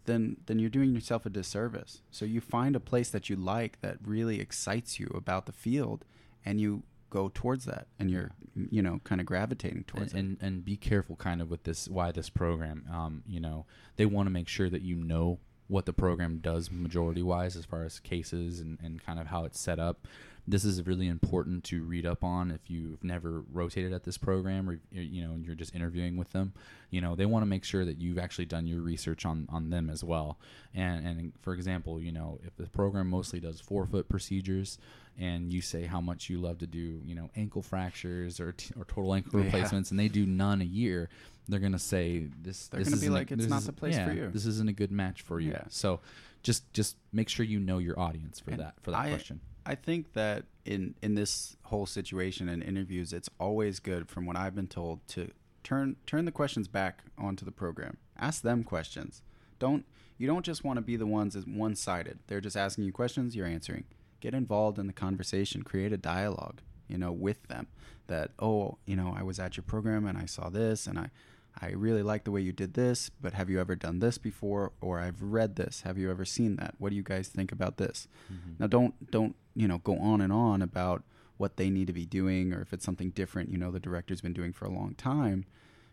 [0.04, 2.02] then then you're doing yourself a disservice.
[2.10, 6.04] So you find a place that you like that really excites you about the field
[6.44, 8.32] and you go towards that and you're
[8.70, 11.88] you know kind of gravitating towards and, and and be careful kind of with this
[11.88, 13.64] why this program um you know
[13.96, 15.38] they want to make sure that you know
[15.68, 19.44] what the program does majority wise as far as cases and, and kind of how
[19.44, 20.06] it's set up
[20.48, 24.68] this is really important to read up on if you've never rotated at this program
[24.70, 26.52] or you know you're just interviewing with them
[26.90, 29.70] you know they want to make sure that you've actually done your research on on
[29.70, 30.38] them as well
[30.74, 34.78] and and for example you know if the program mostly does forefoot procedures
[35.18, 38.72] and you say how much you love to do you know ankle fractures or, t-
[38.78, 39.46] or total ankle Yeah.
[39.46, 41.08] replacements and they do none a year
[41.48, 42.66] they're gonna say this.
[42.66, 44.90] They're this gonna be like, "It's not the place for you." This isn't a good
[44.90, 45.52] match for you.
[45.52, 45.62] Yeah.
[45.68, 46.00] So
[46.42, 49.38] just just make sure you know your audience for And that for that I- question.
[49.66, 54.36] I think that in in this whole situation in interviews, it's always good, from what
[54.36, 55.30] I've been told, to
[55.64, 57.96] turn turn the questions back onto the program.
[58.18, 59.22] Ask them questions.
[59.58, 59.84] Don't
[60.18, 62.20] you don't just want to be the ones as one sided.
[62.28, 63.84] They're just asking you questions, you're answering.
[64.20, 65.62] Get involved in the conversation.
[65.62, 67.66] Create a dialogue, you know, with them.
[68.06, 71.10] That oh, you know, I was at your program and I saw this and I.
[71.58, 74.72] I really like the way you did this, but have you ever done this before?
[74.82, 75.80] Or I've read this.
[75.86, 76.74] Have you ever seen that?
[76.76, 78.08] What do you guys think about this?
[78.30, 78.60] Mhm.
[78.60, 81.02] Now don't don't you know go on and on about
[81.38, 84.20] what they need to be doing or if it's something different you know the director's
[84.20, 85.44] been doing for a long time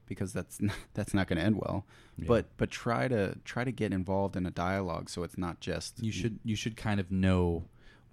[0.06, 1.86] because that's not, that's not going to end well.
[2.17, 2.26] Yeah.
[2.28, 6.02] But but try to try to get involved in a dialogue so it's not just
[6.02, 7.63] you should you should kind of know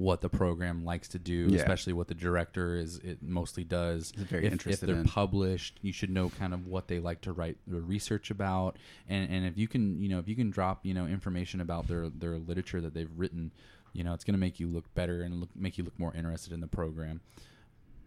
[0.00, 1.58] what the program likes to do, Yeah.
[1.58, 4.12] especially what the director is it mostly does.
[4.16, 5.04] Is very if, if they're in.
[5.04, 9.30] published, you should know kind of what they like to write the research about, and
[9.30, 12.08] and if you can you know if you can drop you know information about their
[12.08, 13.52] their literature that they've written,
[13.92, 16.14] you know it's going to make you look better and look, make you look more
[16.14, 17.20] interested in the program.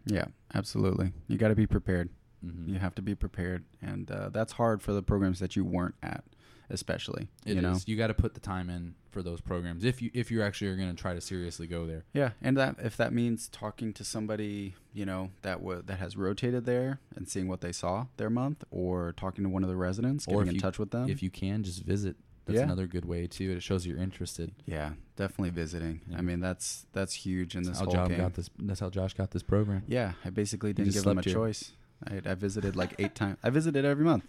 [0.06, 2.08] yeah absolutely you got to be prepared
[2.44, 2.68] Mhm.
[2.68, 5.94] you have to be prepared and uh, that's hard for the programs that you weren't
[6.02, 6.24] at
[6.70, 7.86] especially It you know is.
[7.88, 10.68] You got to put the time in for those programs if you if you actually
[10.68, 12.04] are going to try to seriously go there.
[12.12, 16.16] Yeah, and that if that means talking to somebody, you know, that wa that has
[16.16, 19.76] rotated there and seeing what they saw their month, or talking to one of the
[19.76, 21.08] residents, Or getting in you- touch with them.
[21.08, 22.16] If you can, just visit.
[22.46, 22.64] That's Yeah.
[22.64, 23.52] another good way too.
[23.52, 24.52] It shows you're interested.
[24.66, 26.02] yeah, definitely visiting.
[26.06, 26.18] Yeah.
[26.18, 28.18] I mean, that's that's huge in That's this how whole Josh game.
[28.18, 28.50] got this.
[28.58, 29.82] That's how Josh got this program.
[29.86, 31.32] Yeah, I basically didn't give them a here.
[31.32, 31.72] choice.
[32.06, 33.38] I, I visited like eight times.
[33.42, 34.24] I visited every month,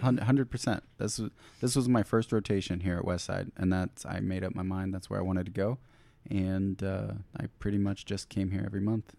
[0.00, 0.82] hundred percent.
[0.98, 4.54] This was this was my first rotation here at Westside, and that's I made up
[4.54, 4.94] my mind.
[4.94, 5.78] That's where I wanted to go,
[6.30, 9.14] and uh, I pretty much just came here every month,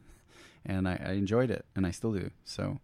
[0.65, 2.31] and I, I enjoyed it, and I still do.
[2.43, 2.79] So,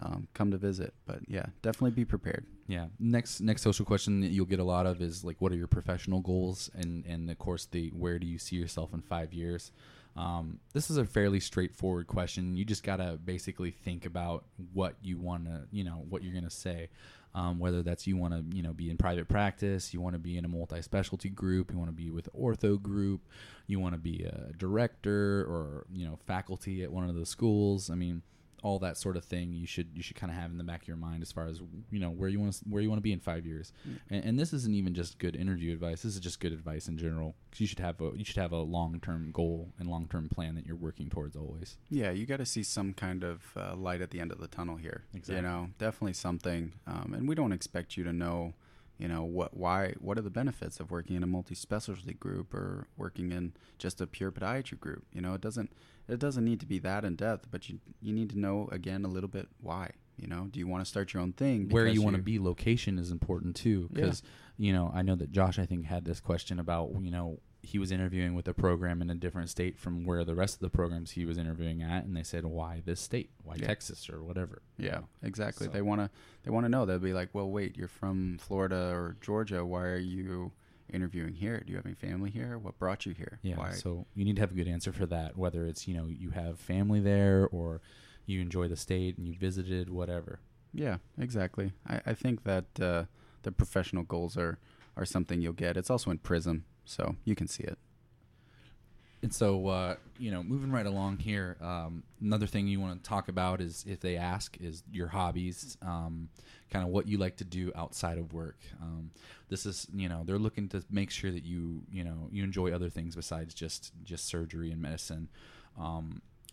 [0.00, 0.94] um, come to visit.
[1.06, 2.46] But yeah, definitely be prepared.
[2.68, 2.86] Yeah.
[2.98, 5.68] Next next social question that you'll get a lot of is like, what are your
[5.68, 6.70] professional goals?
[6.74, 9.70] And and of course the where do you see yourself in five years?
[10.16, 12.56] Um, this is a fairly straightforward question.
[12.56, 16.50] You just gotta basically think about what you want to, you know, what you're gonna
[16.50, 16.88] say.
[17.34, 20.18] Um, whether that's you want to, you know, be in private practice, you want to
[20.18, 23.20] be in a multi-specialty group, you want to be with ortho group,
[23.66, 27.90] you want to be a director or you know faculty at one of the schools.
[27.90, 28.22] I mean,
[28.66, 30.82] all that sort of thing you should you should kind of have in the back
[30.82, 32.98] of your mind as far as you know where you want to where you want
[32.98, 33.72] to be in five years
[34.10, 36.96] and, and this isn't even just good interview advice this is just good advice in
[36.98, 40.54] general 'Cause you should have a you should have a long-term goal and long-term plan
[40.56, 44.00] that you're working towards always Yeah, you got to see some kind of uh, light
[44.00, 45.04] at the end of the tunnel here.
[45.14, 45.36] Exactly.
[45.36, 46.72] You know, definitely something.
[46.86, 48.54] Um, and we don't expect you to know,
[48.98, 52.86] you know, what, why, what are the benefits of working in a multi-specialty group or
[52.96, 55.04] working in just a pure podiatry group.
[55.12, 55.70] You know, it doesn't,
[56.08, 59.04] it doesn't need to be that in depth, but you, you need to know again
[59.04, 59.90] a little bit why.
[60.18, 61.68] You know, do you want to start your own thing?
[61.68, 64.00] where you want to be location is important too Yeah.
[64.02, 64.22] because
[64.58, 67.78] you know i know that josh i think had this question about you know he
[67.78, 70.70] was interviewing with a program in a different state from where the rest of the
[70.70, 73.66] programs he was interviewing at and they said why this state why Yeah.
[73.66, 75.66] texas or whatever Yeah, exactly.
[75.66, 76.10] So- They want to
[76.44, 76.86] they want to know.
[76.86, 79.64] They'll be like, "Well, wait, you're from Florida or Georgia.
[79.64, 80.52] Why are you
[80.92, 81.60] interviewing here?
[81.66, 82.56] Do you have any family here?
[82.58, 83.40] What brought you here?
[83.42, 83.56] Yeah.
[83.56, 83.72] Why?
[83.72, 86.30] So you need to have a good answer for that, whether it's, you know, you
[86.30, 87.80] have family there or
[88.26, 90.38] you enjoy the state and you visited, whatever.
[90.72, 91.72] Yeah, exactly.
[91.88, 93.04] I, I think that uh,
[93.42, 94.58] the professional goals are,
[94.96, 95.76] are something you'll get.
[95.76, 97.76] It's also in Prism, so you can see it.
[99.22, 103.08] And so, uh, you know, moving right along here, um, another thing you want to
[103.08, 106.28] talk about is if they ask, is your hobbies, um,
[106.70, 108.58] kind of what you like to do outside of work.
[108.80, 109.10] Um,
[109.48, 112.72] this is, you know, they're looking to make sure that you, you know, you enjoy
[112.72, 115.28] other things besides just just surgery and medicine.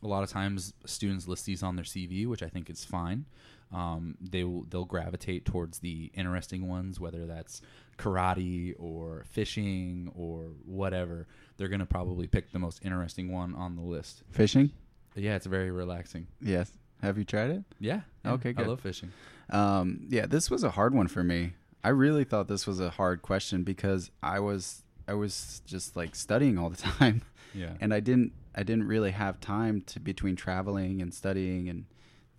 [0.04, 3.26] A lot of times, students list these on their CV, which I think is fine.
[3.72, 7.62] Um, they will they'll gravitate towards the interesting ones, whether that's
[7.98, 11.28] karate or fishing or whatever.
[11.58, 14.24] They're gonna probably pick the most interesting one on the list.
[14.32, 14.72] Fishing?
[15.16, 16.28] Yeah, it's very relaxing.
[16.42, 16.72] Yes.
[17.02, 17.64] Have you tried it?
[17.80, 18.02] Yeah.
[18.24, 19.12] yeah, Okay, I love fishing.
[19.50, 21.54] Um, yeah, this was a hard one for me.
[21.84, 26.16] I really thought this was a hard question because I was I was just like
[26.16, 27.24] studying all the time.
[27.54, 31.86] Yeah, and I didn't I didn't really have time to between traveling and studying and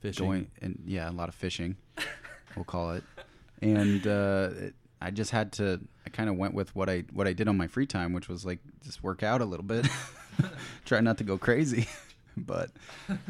[0.01, 0.27] fishing.
[0.27, 1.77] going and yeah a lot of fishing
[2.57, 3.05] we'll call it
[3.63, 7.27] and uh, it, I just had to I kind of went with what I what
[7.27, 9.87] I did on my free time which was like just work out a little bit
[10.85, 11.89] try not to go crazy
[12.37, 12.71] but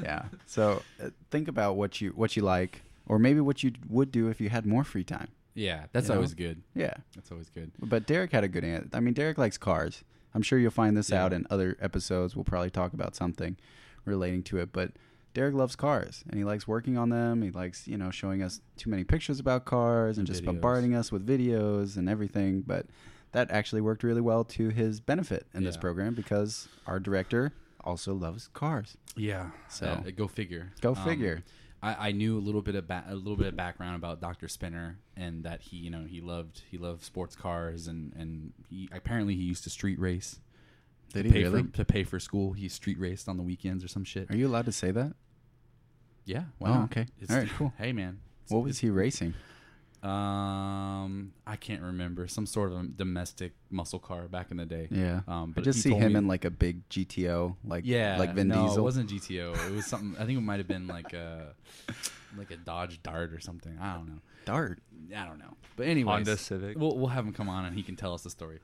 [0.02, 4.10] yeah so uh, think about what you what you like or maybe what you would
[4.10, 6.16] do if you had more free time yeah, that's You know?
[6.16, 6.62] always good.
[6.74, 7.70] yeah That's always good.
[7.78, 8.88] but Derek had a good answer.
[8.92, 10.02] I mean, Derek likes cars.
[10.34, 11.24] I'm sure you'll find this Yeah.
[11.24, 12.34] out in other episodes.
[12.34, 13.56] We'll probably talk about something
[14.04, 14.72] relating to it.
[14.72, 14.92] But
[15.32, 17.42] Derek loves cars and he likes working on them.
[17.42, 20.46] He likes, you know, showing us too many pictures about cars and, And just videos.
[20.46, 22.62] bombarding us with videos and everything.
[22.62, 22.86] But
[23.32, 28.14] that actually worked really well to his benefit in this program because our director also
[28.14, 28.96] loves cars.
[29.16, 29.50] Yeah.
[29.68, 30.72] So- Uh, go figure.
[30.80, 31.42] Go Um, figure.
[31.84, 34.48] I, I knew a little bit of ba- a little bit of background about Dr.
[34.48, 38.88] Spinner and that he you know he loved he loved sports cars and and he
[38.90, 40.40] apparently he used to street race.
[41.12, 41.64] Did to he pay really?
[41.64, 42.54] for to pay for school?
[42.54, 44.30] He street raced on the weekends or some shit.
[44.30, 45.12] Are you allowed to say that?
[46.24, 46.44] Yeah.
[46.62, 47.06] Oh, okay.
[47.20, 47.72] It's, All right, cool.
[47.78, 48.20] Hey man.
[48.48, 49.34] What was he racing?
[50.04, 54.88] Um, I can't remember some sort of a domestic muscle car back in the day.
[54.90, 55.20] Yeah.
[55.26, 58.34] Um, I but just see him me- in like a big GTO, like yeah, like
[58.34, 58.78] Vin no, Diesel.
[58.78, 59.66] it wasn't GTO.
[59.66, 60.14] It was something.
[60.20, 61.54] I think it might have been like a
[62.36, 63.78] like a Dodge Dart or something.
[63.80, 64.20] I don't know.
[64.44, 64.80] Dart.
[65.16, 65.54] I don't know.
[65.76, 66.78] But anyway, Honda Civic.
[66.78, 68.58] We'll we'll have him come on and he can tell us the story.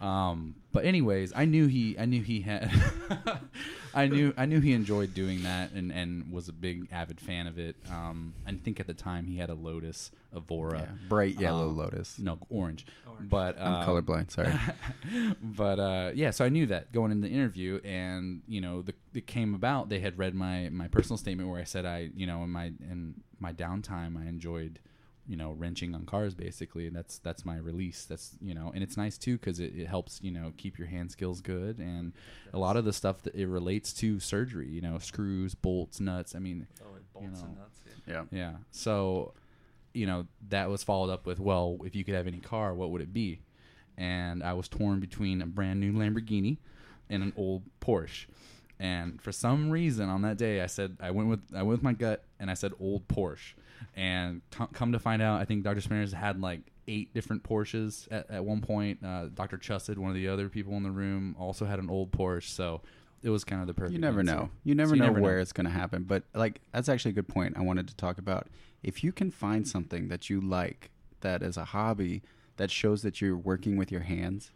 [0.00, 2.70] Um, but anyways, I knew he I knew he had
[3.94, 7.46] I knew I knew he enjoyed doing that and and was a big avid fan
[7.46, 7.76] of it.
[7.90, 11.78] Um, I think at the time he had a Lotus Evora, Yeah, bright yellow um,
[11.78, 12.18] Lotus.
[12.18, 13.30] no orange, Orange.
[13.30, 14.30] but I'm um, colorblind.
[14.30, 14.52] Sorry.
[15.42, 18.92] but uh, yeah, so I knew that going into the interview, and you know, the,
[19.14, 19.88] it came about.
[19.88, 22.66] They had read my my personal statement where I said I, you know, in my
[22.66, 24.78] in my downtime, I enjoyed,
[25.28, 28.04] you know, wrenching on cars basically, and that's that's my release.
[28.04, 30.88] That's you know, and it's nice too because it, it helps you know keep your
[30.88, 32.12] hand skills good, and
[32.52, 36.34] a lot of the stuff that it relates to surgery, you know, screws, bolts, nuts.
[36.34, 37.62] I mean, Oh, it bolts bolts and and know.
[37.62, 38.28] nuts.
[38.32, 38.38] yeah.
[38.38, 38.52] yeah.
[38.70, 39.32] So,
[39.94, 42.90] you know, that was followed up with, well, if you could have any car, what
[42.90, 43.40] would it be?
[43.98, 46.58] And I was torn between a brand new Lamborghini
[47.08, 48.26] and an old Porsche.
[48.78, 51.82] And for some reason on that day, I said I went with I went with
[51.82, 53.54] my gut and I said old Porsche.
[53.96, 55.80] And co- come to find out, I think Dr.
[55.80, 58.98] Spinner's had like eight different Porsches at, at one point.
[59.04, 59.58] Uh, Dr.
[59.58, 62.48] Chussid, one of the other people in the room, also had an old Porsche.
[62.48, 62.82] So
[63.22, 63.92] it was kind of the perfect.
[63.94, 64.34] You never answer.
[64.34, 64.50] know.
[64.64, 65.42] You never So you know never where know.
[65.42, 66.04] it's going to happen.
[66.04, 68.46] But like that's actually a good point I wanted to talk about.
[68.82, 70.90] If you can find something that you like
[71.22, 72.22] that is a hobby
[72.56, 74.50] that shows that you're working with your hands,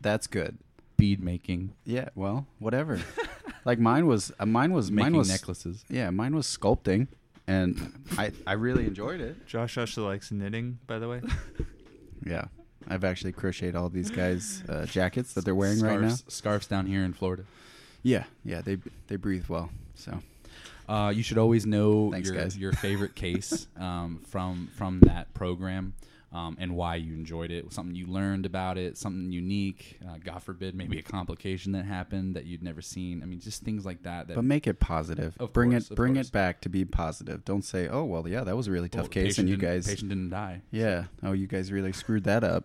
[0.00, 0.58] that's good.
[0.96, 3.00] Bead making, Yeah, well, whatever.
[3.66, 5.84] like mine was uh, mine was making mine was necklaces.
[5.90, 7.08] Yeah, mine was sculpting
[7.46, 9.46] and I I really enjoyed it.
[9.46, 11.20] Josh actually likes knitting, by the way.
[12.24, 12.46] Yeah.
[12.88, 16.08] I've actually crocheted all these guys uh, jackets that they're wearing right now.
[16.08, 17.44] Scarves- Scarves down here in Florida.
[18.02, 18.78] Yeah, yeah, they
[19.08, 19.70] they breathe well.
[19.94, 20.20] So
[20.88, 22.56] Uh, you should always know Thanks, your, guys.
[22.58, 25.94] your favorite case um, from from that program
[26.32, 27.72] um, and why you enjoyed it.
[27.72, 29.98] Something you learned about it, something unique.
[30.06, 33.22] Uh, God forbid, maybe a complication that happened that you'd never seen.
[33.22, 34.28] I mean, just things like that.
[34.28, 35.36] That But make it positive.
[35.52, 36.28] Bring course, it bring course.
[36.28, 37.44] it back to be positive.
[37.44, 39.86] Don't say, "Oh, well, yeah, that was a really well, tough case and you guys
[39.86, 40.62] patient didn't die.
[40.70, 41.04] Yeah.
[41.22, 42.64] Oh, you guys really screwed that up."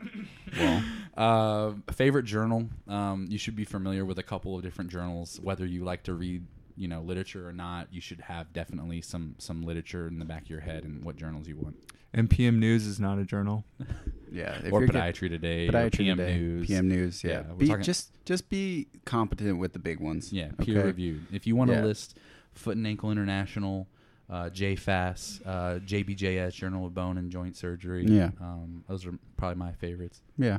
[0.58, 0.82] well,
[1.16, 2.68] Uh, favorite journal.
[2.88, 5.38] Um, you should be familiar with a couple of different journals.
[5.40, 6.44] Whether you like to read,
[6.76, 10.42] you know, literature or not, you should have definitely some some literature in the back
[10.42, 11.76] of your head and what journals you want.
[12.14, 13.64] NPM News is not a journal.
[14.32, 16.66] yeah, if or you're get- Podiatry Today, or Podiatry PM Today, News.
[16.66, 17.30] PM News, yeah.
[17.30, 20.32] Yeah, be, talking- just just be competent with the big ones.
[20.32, 20.86] Yeah, peer okay?
[20.86, 21.26] reviewed.
[21.32, 21.84] If you want to Yeah.
[21.84, 22.16] list
[22.52, 23.88] Foot and Ankle International,
[24.30, 28.06] uh, JFAS, uh, JBJS, Journal of Bone and Joint Surgery.
[28.06, 28.30] Yeah.
[28.40, 30.22] um, those are probably my favorites.
[30.38, 30.58] Yeah.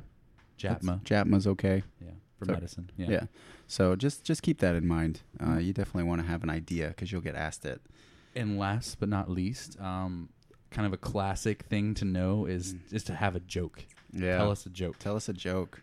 [0.60, 1.84] JAPMA, That's- JAPMA's okay.
[2.02, 2.90] yeah, for So- medicine.
[2.98, 3.10] Yeah.
[3.10, 3.24] Yeah.
[3.68, 5.22] So just just keep that in mind.
[5.44, 7.82] Uh, you definitely want to have an idea because you'll get asked it.
[8.36, 10.30] And last but not least, um,
[10.76, 12.94] kind of a classic thing to know is Mm.
[12.94, 13.86] is to have a joke.
[14.12, 14.38] Yeah.
[14.38, 15.00] Tell us a joke.
[15.00, 15.82] Tell us a joke.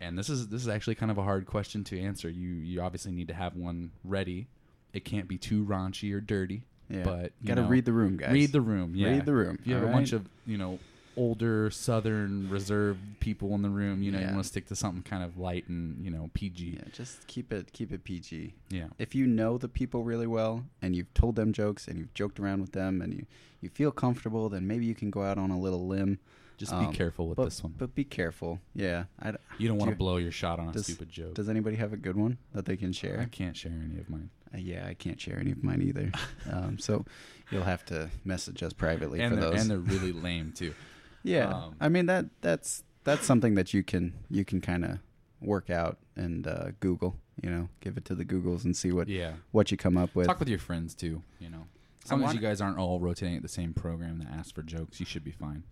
[0.00, 2.28] And this is this is actually kind of a hard question to answer.
[2.28, 4.48] You you obviously need to have one ready.
[4.92, 6.64] It can't be too raunchy or dirty.
[6.90, 7.04] Yeah.
[7.04, 8.32] But you got to know, read the room, guys.
[8.32, 8.94] Read the room.
[8.94, 9.10] Yeah.
[9.10, 9.56] Read the room.
[9.60, 10.78] If you have all a bunch of you know
[11.16, 14.28] older Southern reserved people in the room, you know, Yeah.
[14.28, 16.78] you want to stick to something kind of light and you know PG.
[16.78, 18.54] yeah, just keep it keep it PG.
[18.70, 18.88] Yeah.
[18.98, 22.40] If you know the people really well and you've told them jokes and you've joked
[22.40, 23.26] around with them and you
[23.60, 26.18] you feel comfortable, then maybe you can go out on a little limb.
[26.58, 27.74] Just Um, be careful with but, this one.
[27.78, 28.60] But be careful.
[28.74, 29.04] Yeah.
[29.20, 31.34] I, You don't want do to blow your shot on a stupid joke.
[31.34, 33.20] does anybody have a good one that they can share?
[33.20, 34.30] I can't share any of mine.
[34.54, 36.12] Uh, yeah, I can't share any of mine either.
[36.50, 37.04] um, so
[37.50, 39.60] you'll have to message us privately And for those.
[39.60, 40.74] and they're really lame too.
[41.22, 44.98] yeah, um, I mean that that's that's something that you can you can kind of
[45.40, 47.16] work out and uh, Google.
[47.42, 49.32] You know, give it to the Googles and see what Yeah.
[49.52, 50.26] what you come up with.
[50.26, 51.22] Talk with your friends too.
[51.40, 51.66] You know,
[52.04, 54.62] as long as you guys aren't all rotating at the same program that asks for
[54.62, 55.64] jokes, you should be fine.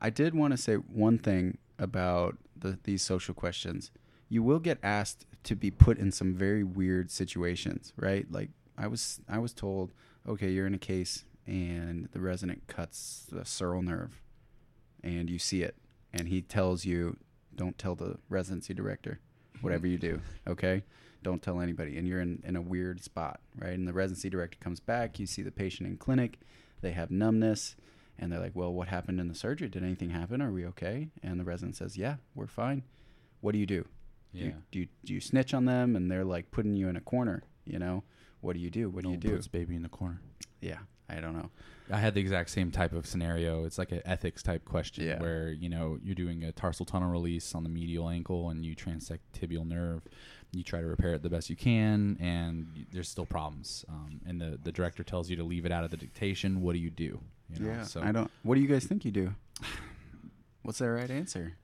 [0.00, 3.90] I did want to say one thing about the, these social questions.
[4.28, 8.30] You will get asked to be put in some very weird situations, right?
[8.30, 9.92] Like I was I was told,
[10.28, 14.20] okay, you're in a case and the resident cuts the sural nerve,
[15.02, 15.76] and you see it,
[16.12, 17.16] and he tells you,
[17.54, 19.20] don't tell the residency director,
[19.60, 20.82] whatever you do, okay?
[21.22, 21.98] don't tell anybody.
[21.98, 23.72] And you're in, in a weird spot, right?
[23.72, 25.18] And the residency director comes back.
[25.18, 26.38] You see the patient in clinic.
[26.80, 27.76] They have numbness.
[28.18, 29.68] And they're like, well, what happened in the surgery?
[29.68, 30.42] Did anything happen?
[30.42, 31.08] Are we okay?
[31.22, 32.82] And the resident says, yeah, we're fine.
[33.40, 33.86] What do you do?
[34.32, 34.44] Yeah.
[34.44, 35.96] you, do you, do you snitch on them?
[35.96, 38.02] And they're like putting you in a corner, you know?
[38.40, 38.88] What do you do?
[38.88, 39.30] What do you do?
[39.30, 40.20] puts baby in the corner.
[40.60, 40.78] Yeah,
[41.08, 41.50] I don't know.
[41.90, 43.64] I had the exact same type of scenario.
[43.64, 45.20] It's like an ethics type question Yeah.
[45.20, 48.76] where you know you're doing a tarsal tunnel release on the medial ankle and you
[48.76, 50.02] transect tibial nerve.
[50.52, 53.84] You try to repair it the best you can, and there's still problems.
[53.88, 56.60] Um, and the the director tells you to leave it out of the dictation.
[56.60, 57.20] What do you do?
[57.50, 58.30] You know, yeah, So I don't.
[58.42, 59.34] What do you guys think you do?
[60.62, 61.54] What's the right answer?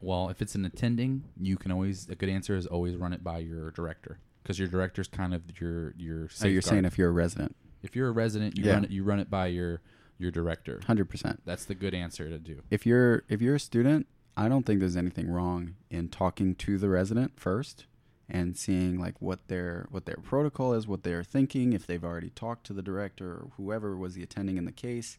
[0.00, 3.24] well, if it's an attending, you can always a good answer is always run it
[3.24, 6.28] by your director because your director's kind of your your.
[6.28, 8.72] So you're saying if you're a resident, if you're a resident, you Yeah.
[8.74, 9.80] run it you run it by your
[10.18, 10.80] your director.
[10.86, 11.42] hundred percent.
[11.44, 12.62] That's the good answer to do.
[12.70, 14.06] If you're if you're a student,
[14.36, 17.86] I don't think there's anything wrong in talking to the resident first
[18.28, 22.30] and seeing like what their what their protocol is, what they're thinking, if they've already
[22.30, 25.18] talked to the director or whoever was the attending in the case,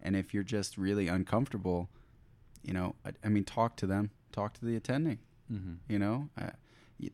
[0.00, 1.88] and if you're just really uncomfortable,
[2.62, 5.18] you know, I, I mean, talk to them, talk to the attending.
[5.50, 5.74] Mm-hmm.
[5.88, 6.50] You know, I,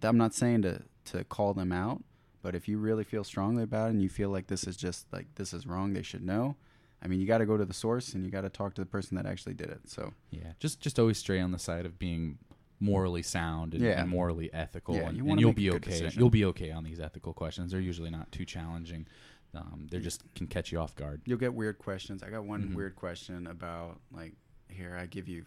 [0.02, 2.02] I'm not saying to to call them out,
[2.42, 5.06] but if you really feel strongly about it and you feel like this is just
[5.12, 6.56] like this is wrong, they should know.
[7.02, 8.80] I mean, you got to go to the source and you got to talk to
[8.80, 9.80] the person that actually did it.
[9.86, 12.38] So Yeah, just just always stray on the side of being
[12.80, 14.00] morally sound and, Yeah.
[14.00, 15.78] and morally ethical, Yeah, and, you and you'll be okay.
[15.90, 16.20] decision.
[16.20, 17.72] You'll be okay on these ethical questions.
[17.72, 19.06] They're usually not too challenging.
[19.54, 21.22] Um, they just can catch you off guard.
[21.24, 22.22] you'll get weird questions.
[22.22, 22.74] I got one Mhm.
[22.74, 24.34] weird question about like,
[24.68, 25.44] here I give you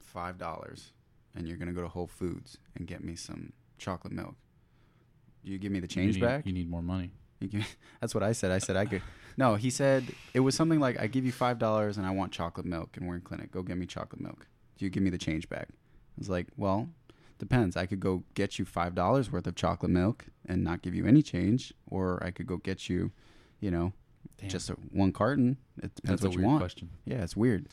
[0.00, 0.92] five dollars,
[1.34, 4.36] and you're gonna go to Whole Foods and get me some chocolate milk.
[5.44, 6.46] Do you give me the change you need, back?
[6.46, 7.10] You need more money.
[8.00, 8.50] That's what I said.
[8.50, 9.02] I said I could.
[9.36, 12.32] No, he said it was something like I give you five dollars and I want
[12.32, 13.50] chocolate milk and we're in clinic.
[13.50, 14.46] Go get me chocolate milk.
[14.78, 15.68] Do you give me the change back?
[15.70, 16.88] I was like, well,
[17.38, 17.76] depends.
[17.76, 21.06] I could go get you five dollars worth of chocolate milk and not give you
[21.06, 23.10] any change, or I could go get you,
[23.60, 23.92] you know,
[24.38, 25.56] Damn, just a, one carton.
[25.82, 26.60] It depends that's a what weird you want.
[26.60, 26.90] question.
[27.04, 27.68] Yeah, it's weird.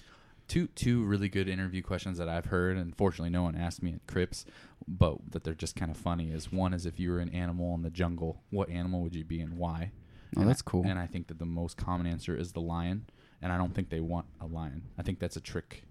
[0.51, 3.93] Two two really good interview questions that I've heard, and fortunately no one asked me
[3.93, 4.43] at CRIPs,
[4.85, 6.31] but that they're just kind of funny.
[6.31, 9.23] Is one is if you were an animal in the jungle, what animal would you
[9.23, 9.91] be and why?
[10.35, 10.83] Oh, And that's I- cool.
[10.85, 13.05] And I think that the most common answer is the lion,
[13.41, 14.83] and I don't think they want a lion.
[14.97, 15.83] I think that's a trick.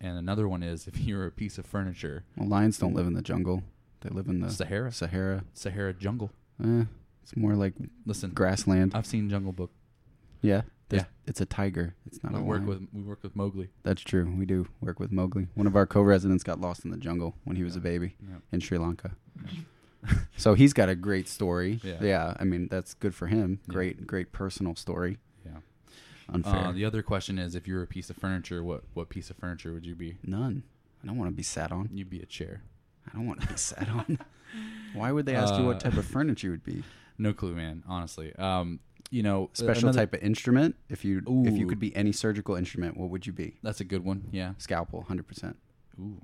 [0.00, 3.12] And another one is if you're a piece of furniture, Well, lions don't live in
[3.14, 3.62] the jungle.
[4.00, 5.44] They live in the Sahara, Sahara.
[5.54, 6.30] Sahara jungle.
[6.64, 6.84] Eh,
[7.22, 8.96] it's more like Listen, grassland.
[8.96, 9.70] I've seen Jungle Book.
[10.42, 11.14] yeah, there's- Yeah.
[11.26, 11.94] It's a tiger.
[12.06, 12.68] It's not we a work lion.
[12.68, 13.68] with we work with Mowgli.
[13.82, 14.34] That's true.
[14.38, 15.48] We do work with Mowgli.
[15.54, 18.36] One of our co-residents got lost in the jungle when he was a baby Yeah.
[18.52, 19.12] in Sri Lanka.
[20.36, 21.80] so he's got a great story.
[21.82, 22.34] Yeah.
[22.38, 23.60] I mean, that's good for him.
[23.66, 23.72] Yeah.
[23.72, 25.18] Great, great personal story.
[25.44, 25.58] Yeah.
[26.32, 26.54] Unfair.
[26.68, 29.30] Uh, the other question is, if you were a piece of furniture, what what piece
[29.30, 30.18] of furniture would you be?
[30.24, 30.62] None.
[31.02, 31.90] I don't want to be sat on.
[31.92, 32.62] You'd be a chair.
[33.06, 34.18] I don't want to be sat on.
[34.94, 36.82] Why would they ask you Uh, what type of furniture you would be?
[37.20, 37.82] No clue, man.
[37.88, 38.78] Honestly, um,
[39.10, 40.76] you know, Special another- type of instrument.
[40.88, 43.56] If you if you could be any surgical instrument, what would you be?
[43.62, 44.28] That's a good one.
[44.32, 44.54] Yeah.
[44.58, 45.56] Scalpel, hundred percent.
[46.00, 46.20] Ooh.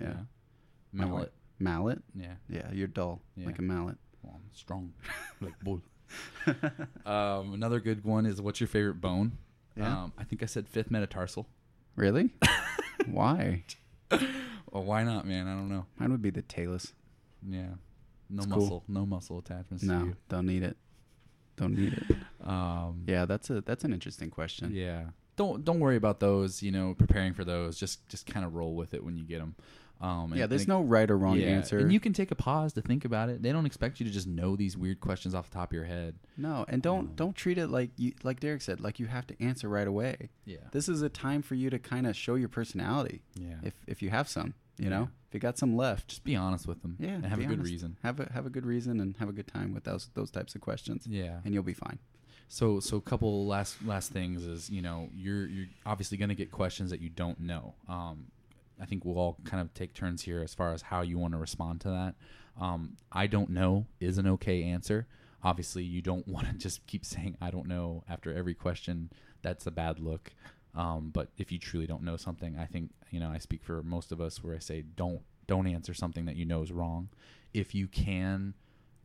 [0.00, 0.14] Yeah.
[0.92, 1.32] Mallet.
[1.58, 2.02] Mallet.
[2.14, 2.34] Yeah.
[2.48, 3.46] Yeah, you're dull Yeah.
[3.46, 3.96] like a mallet.
[4.22, 4.92] Well, I'm strong,
[5.40, 5.80] like bull.
[7.06, 9.38] um, another good one is what's your favorite bone?
[9.76, 10.04] Yeah.
[10.04, 11.46] Um, I think I said fifth metatarsal.
[11.96, 12.30] Really?
[13.06, 13.64] Why?
[14.10, 15.46] Well, why not, man?
[15.48, 15.86] I don't know.
[15.98, 16.92] Mine would be the talus.
[17.46, 17.66] Yeah.
[18.30, 18.60] No It's cool.
[18.62, 18.84] muscle.
[18.88, 19.82] No muscle attachments.
[19.84, 20.76] No, don't need it.
[21.56, 22.16] Don't need it.
[22.46, 24.70] Um, Yeah, that's a that's an interesting question.
[24.74, 25.04] Yeah.
[25.36, 26.62] Don't don't worry about those.
[26.62, 27.78] You know, preparing for those.
[27.78, 29.54] Just just kind of roll with it when you get them.
[30.00, 31.78] Um, Yeah, there's think- no right or wrong yeah, answer.
[31.78, 33.40] and you can take a pause to think about it.
[33.40, 35.84] They don't expect you to just know these weird questions off the top of your
[35.84, 36.16] head.
[36.36, 39.28] no, and don't Um, don't treat it like you like Derek said, like you have
[39.28, 40.30] to answer right away.
[40.44, 40.56] Yeah.
[40.72, 43.58] This is a time for you to kind of show your personality, yeah.
[43.62, 44.54] if if you have some.
[44.78, 46.96] You know, if you got some left, just be honest with them.
[46.98, 47.70] yeah, And have a good honest.
[47.70, 47.96] reason.
[48.02, 50.54] Have a have a good reason and have a good time with those those types
[50.54, 51.40] of questions, Yeah.
[51.44, 51.98] and you'll be fine.
[52.48, 56.34] So so a couple last last things is you know you're you're obviously going to
[56.34, 57.74] get questions that you don't know.
[57.88, 58.26] Um,
[58.80, 61.34] I think we'll all kind of take turns here as far as how you want
[61.34, 62.14] to respond to that.
[62.60, 65.06] Um, I don't know is an okay answer.
[65.44, 69.10] Obviously, you don't want to just keep saying I don't know after every question.
[69.42, 70.32] That's a bad look.
[70.74, 73.82] Um, but if you truly don't know something, I think you know I speak for
[73.82, 77.08] most of us where I say don't don't answer something that you know is wrong.
[77.52, 78.54] If you can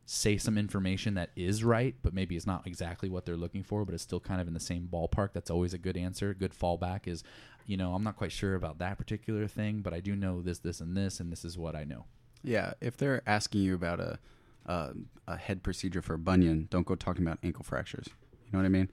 [0.06, 3.84] say some information that is right, but maybe it's not exactly what they're looking for,
[3.84, 5.34] but it's still kind of in the same ballpark.
[5.34, 6.32] That's always a good answer.
[6.32, 7.22] Good fallback is,
[7.66, 10.60] you know, I'm not quite sure about that particular thing, but I do know this,
[10.60, 12.06] this, and this, and this is what I know.
[12.42, 14.18] Yeah, if they're asking you about a
[14.68, 14.90] a,
[15.26, 18.08] a head procedure for a bunion, don't go talking about ankle fractures.
[18.50, 18.88] You know what I mean?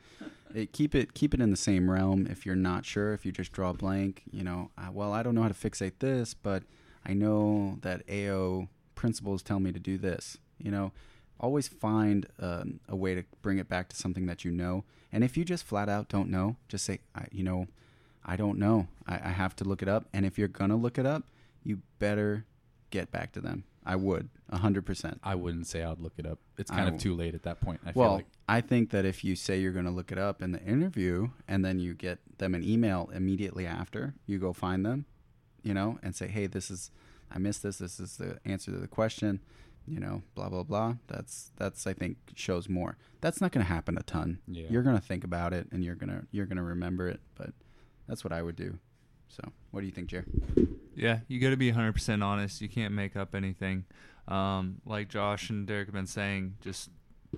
[0.54, 2.28] It, keep it keep it in the same realm.
[2.30, 5.24] If you're not sure, if you just draw a blank, you know, uh, well, I
[5.24, 6.64] don't know how to fixate this, but
[7.06, 10.38] I know that AO principles tell me to do this.
[10.58, 10.92] You know,
[11.40, 14.84] always find uh, a way to bring it back to something that you know.
[15.12, 17.68] And if you just flat out don't know, just say, I, you know,
[18.26, 18.88] I don't know.
[19.08, 20.06] I, I have to look it up.
[20.14, 21.24] And if you're gonna look it up,
[21.64, 22.46] you better
[22.92, 23.64] get back to them.
[23.86, 25.20] I would, a hundred percent.
[25.24, 26.40] I wouldn't say I'd look it up.
[26.58, 27.82] It's I kind of too late at that point.
[27.86, 30.18] I well, feel like I think that if you say you're going to look it
[30.18, 34.54] up in the interview and then you get them an email immediately after, you go
[34.54, 35.06] find them,
[35.62, 36.90] you know, and say, "Hey, this is
[37.32, 37.78] I missed this.
[37.78, 39.42] This is the answer to the question."
[39.88, 40.96] You know, blah blah blah.
[41.08, 42.98] That's that's I think shows more.
[43.22, 44.40] That's not going to happen a ton.
[44.48, 44.68] Yeah.
[44.70, 47.20] You're going to think about it and you're going to you're going to remember it,
[47.36, 47.52] but
[48.08, 48.80] that's what I would do.
[49.28, 50.26] So, what do you think, Jer?
[50.96, 52.62] Yeah, you got to be 100% honest.
[52.62, 53.86] You can't make up anything.
[54.28, 56.90] Um, like Josh and Derek have been saying, just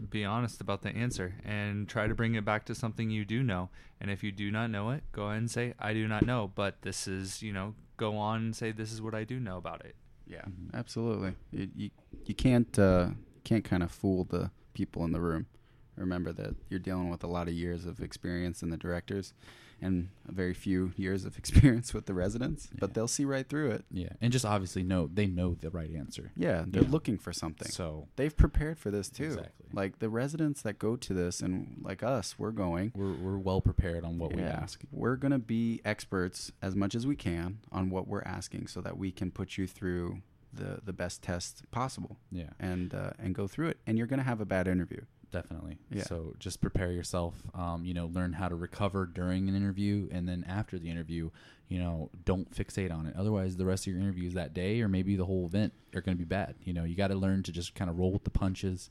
[0.09, 3.41] be honest about the answer and try to bring it back to something you do
[3.41, 3.69] know.
[3.99, 6.51] And if you do not know it, go ahead and say, I do not know,
[6.53, 9.57] but this is, you know, go on and say, this is what I do know
[9.57, 9.95] about it.
[10.27, 11.33] Yeah, absolutely.
[11.51, 11.89] You you,
[12.25, 13.09] you can't uh,
[13.43, 15.47] can't kind of fool the people in the room.
[15.95, 19.33] Remember that you're dealing with a lot of years of experience in the directors,
[19.81, 22.69] and a very few years of experience with the residents.
[22.79, 23.85] But they'll see right through it.
[23.91, 26.31] yeah, and just obviously know they know the right answer.
[26.35, 26.89] Yeah, they're Yeah.
[26.89, 27.67] looking for something.
[27.69, 29.25] So They've prepared for this too.
[29.25, 29.67] Exactly.
[29.73, 32.91] Like the residents that go to this, and like us, we're going.
[32.95, 34.59] we're we're well prepared on what we Yeah.
[34.61, 34.81] ask.
[34.91, 38.97] We're gonna be experts as much as we can on what we're asking, so that
[38.97, 40.21] we can put you through
[40.53, 42.17] the the best test possible.
[42.31, 43.77] Yeah, and uh, and go through it.
[43.85, 45.01] And you're gonna have a bad interview.
[45.31, 45.77] Definitely.
[45.89, 46.03] Yeah.
[46.03, 47.35] So just prepare yourself.
[47.53, 51.29] Um, you know, learn how to recover during an interview, and then after the interview,
[51.67, 53.15] you know, don't fixate on it.
[53.17, 56.15] Otherwise, the rest of your interviews that day, or maybe the whole event, are going
[56.15, 56.55] to be bad.
[56.63, 58.89] You know, you got to learn to just kind of roll with the punches.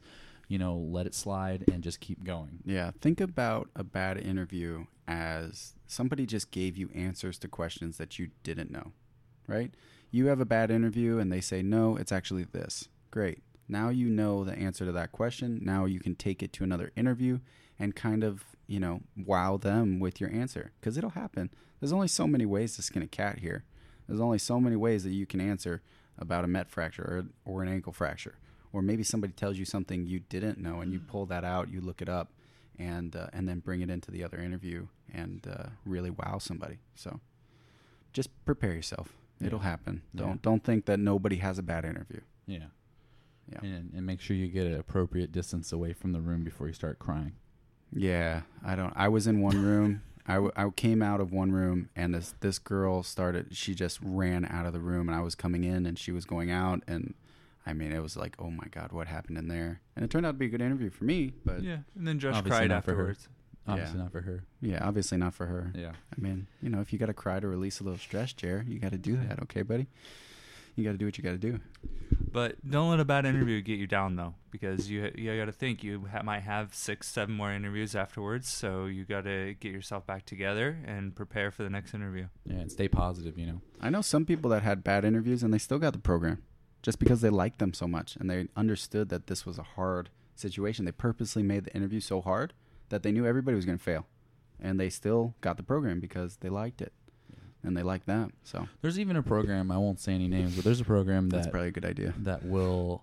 [0.49, 2.61] You know, let it slide and just keep going.
[2.65, 8.19] Yeah, think about a bad interview as somebody just gave you answers to questions that
[8.19, 8.93] you didn't know,
[9.49, 9.73] right?
[10.11, 12.89] You have a bad interview and they say, no, it's actually this.
[13.11, 13.39] Great.
[13.69, 15.61] Now you know the answer to that question.
[15.63, 17.41] Now you can take it to another interview
[17.79, 21.51] and kind of, you know, wow them with your answer because it'll happen.
[21.81, 23.65] There's only so many ways to skin a cat here.
[24.07, 25.83] There's only so many ways that you can answer
[26.19, 28.37] about a met fracture or, or an ankle fracture.
[28.73, 31.81] Or maybe somebody tells you something you didn't know and you pull that out, you
[31.81, 32.31] look it up,
[32.79, 36.79] and uh, and then bring it into the other interview and uh, really wow somebody.
[36.95, 37.21] So
[38.13, 39.13] just prepare yourself.
[39.41, 39.65] It'll Yeah.
[39.65, 40.03] happen.
[40.15, 42.21] Don't don't think that nobody has a bad interview.
[42.47, 42.67] Yeah.
[43.53, 43.61] Yeah.
[43.63, 46.73] And, and make sure you get an appropriate distance away from the room before you
[46.73, 47.33] start crying.
[47.93, 48.93] Yeah, I don't.
[48.97, 50.03] I was in one room.
[50.29, 53.57] I, w- I came out of one room and this this girl started.
[53.57, 56.25] She just ran out of the room, and I was coming in, and she was
[56.25, 57.15] going out, and
[57.65, 59.81] I mean, it was like, oh my god, what happened in there?
[59.95, 61.79] And it turned out to be a good interview for me, but yeah, yeah.
[61.97, 63.03] And then Josh Obviously cried not for her.
[63.03, 63.29] afterwards.
[63.69, 64.03] Obviously Yeah.
[64.03, 64.45] not for her.
[64.61, 65.73] Yeah, obviously not for her.
[65.77, 65.91] Yeah.
[66.17, 68.65] I mean, you know, if you got to cry to release a little stress, Jer,
[68.69, 69.87] you got to do that, okay, buddy?
[70.77, 71.59] You got to do what you got to do.
[72.31, 75.53] But don't let a bad interview get you down though, because you you got to
[75.53, 78.49] think you ha- might have six, seven more interviews afterwards.
[78.49, 82.27] So you got to get yourself back together and prepare for the next interview.
[82.45, 83.61] Yeah, and stay positive, you know.
[83.81, 86.43] I know some people that had bad interviews and they still got the program
[86.83, 90.11] just because they liked them so much and they understood that this was a hard
[90.35, 90.85] situation.
[90.85, 92.53] They purposely made the interview so hard
[92.91, 94.07] that they knew everybody was going to fail.
[94.61, 96.93] And they still got the program because they liked it
[97.63, 98.31] and they like that.
[98.45, 101.47] So There's even a program, I won't say any names, but there's a program that's
[101.49, 102.15] probably a good idea.
[102.19, 103.03] that will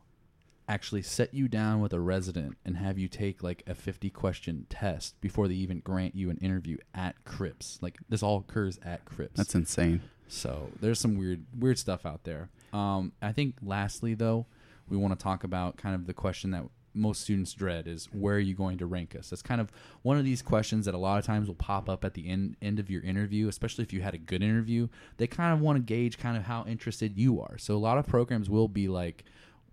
[0.69, 4.65] actually set you down with a resident and have you take like a 50 question
[4.69, 7.79] test before they even grant you an interview at CRIPs.
[7.81, 9.35] Like this all occurs at CRIPs.
[9.35, 10.01] That's insane.
[10.29, 12.49] So there's some weird weird stuff out there.
[12.71, 14.45] Um, I think lastly though,
[14.89, 16.63] we want to talk about kind of the question that
[16.93, 19.29] most students dread is where are you going to rank us?
[19.29, 19.71] That's kind of
[20.01, 22.55] one of these questions that a lot of times will pop up at the end
[22.61, 24.87] end of your interview, especially if you had a good interview.
[25.17, 27.57] They kind of want to gauge kind of how interested you are.
[27.57, 29.23] So a lot of programs will be like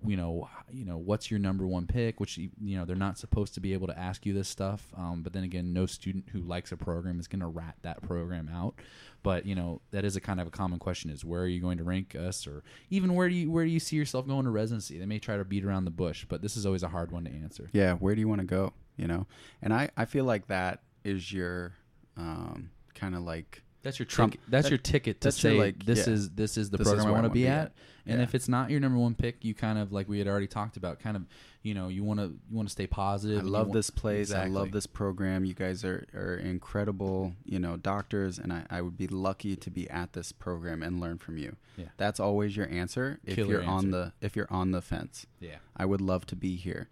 [0.07, 2.21] you know, you know, what's your number one pick?
[2.21, 4.93] Which you know they're not supposed to be able to ask you this stuff.
[4.97, 8.03] Um, but then again, no student who likes a program is going to rat that
[8.03, 8.75] program out.
[9.23, 11.61] But you know that is a kind of a common question: is where are you
[11.61, 14.45] going to rank us, or even where do you where do you see yourself going
[14.45, 14.99] to residency?
[14.99, 17.25] They may try to beat around the bush, but this is always a hard one
[17.25, 17.69] to answer.
[17.73, 18.73] Yeah, where do you want to go?
[18.97, 19.27] You know,
[19.61, 21.73] and I I feel like that is your
[22.17, 24.51] um, kind of like That's your Trump- ticket.
[24.51, 26.79] That's that- your ticket to that's your, say like, this yeah, is this is the
[26.79, 27.67] this program I I want to be be at.
[27.67, 27.73] at.
[28.07, 28.25] And Yeah.
[28.25, 30.77] if it's not your number one pick, you kind of like we had already talked
[30.77, 31.27] about, kind of
[31.63, 33.41] you know you want to you want to stay positive.
[33.41, 34.33] I love want- this place.
[34.33, 35.45] I love this program.
[35.45, 39.71] You guys are, are incredible, you know, doctors, and I, I would be lucky to
[39.71, 41.57] be at this program and learn from you.
[41.77, 41.87] Yeah.
[41.99, 45.27] That's always your answer if Killer you're on the if you're on the fence.
[45.41, 45.57] Yeah.
[45.77, 46.89] I would love to be here.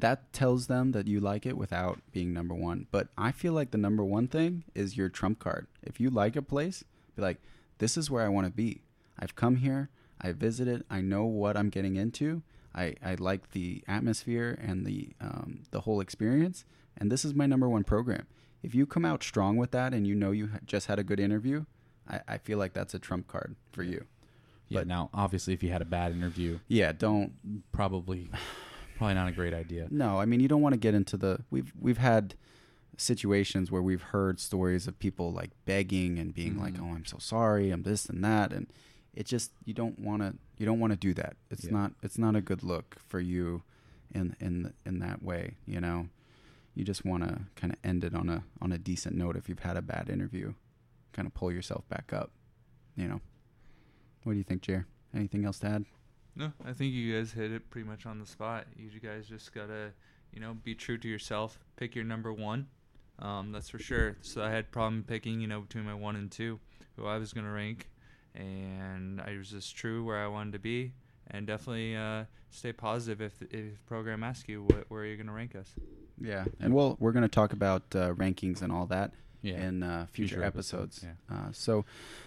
[0.00, 2.86] That tells them that you like it without being number one.
[2.90, 5.66] But I feel like the number one thing is your trump card.
[5.82, 6.82] If you like a place,
[7.14, 7.38] be like,
[7.78, 8.82] this is where I want to be.
[9.18, 9.90] I've come here.
[10.20, 10.84] I visited.
[10.88, 12.42] I know what I'm getting into.
[12.74, 16.64] I, I like the atmosphere and the um, the whole experience,
[16.96, 18.26] and this is my number one program.
[18.62, 21.20] If you come out strong with that and you know you just had a good
[21.20, 21.66] interview,
[22.08, 24.06] I, I feel like that's a trump card for you.
[24.68, 24.80] Yeah.
[24.80, 27.32] But- now, obviously, if you had a bad interview, Yeah, don't
[27.72, 28.30] probably,
[29.02, 29.88] probably not a great idea.
[29.90, 32.34] No, I mean you don't want to get into the we've we've had
[32.96, 36.80] situations where we've heard stories of people like begging and being like, Mhm.
[36.82, 38.66] "Oh, I'm so sorry, I'm this and that," and
[39.14, 41.36] it just you don't want to you don't want to do that.
[41.50, 41.72] It's Yeah.
[41.72, 43.62] not it's not a good look for you
[44.14, 45.56] in in in that way.
[45.66, 46.08] You know,
[46.74, 49.36] you just want to kind of end it on a on a decent note.
[49.36, 50.54] If you've had a bad interview,
[51.12, 52.30] kind of pull yourself back up.
[52.96, 53.20] You know,
[54.22, 54.86] what do you think, Jer?
[55.14, 55.84] Anything else to add?
[56.34, 58.66] No, I think you guys hit it pretty much on the spot.
[58.76, 59.92] You guys just gotta,
[60.32, 61.58] you know, be true to yourself.
[61.76, 62.68] Pick your number one.
[63.18, 64.16] Um, that's for sure.
[64.22, 66.58] So I had problem picking, you know, between my one and two,
[66.96, 67.90] who I was gonna rank,
[68.34, 70.92] and I was just true where I wanted to be,
[71.30, 75.54] and definitely uh, stay positive if if program asks you what, where you're gonna rank
[75.54, 75.70] us.
[76.18, 79.12] Yeah, and we'll we're to talk about uh, rankings and all that
[79.42, 79.60] Yeah.
[79.66, 80.98] in uh, future, Future episodes.
[81.04, 81.84] episodes, Uh, so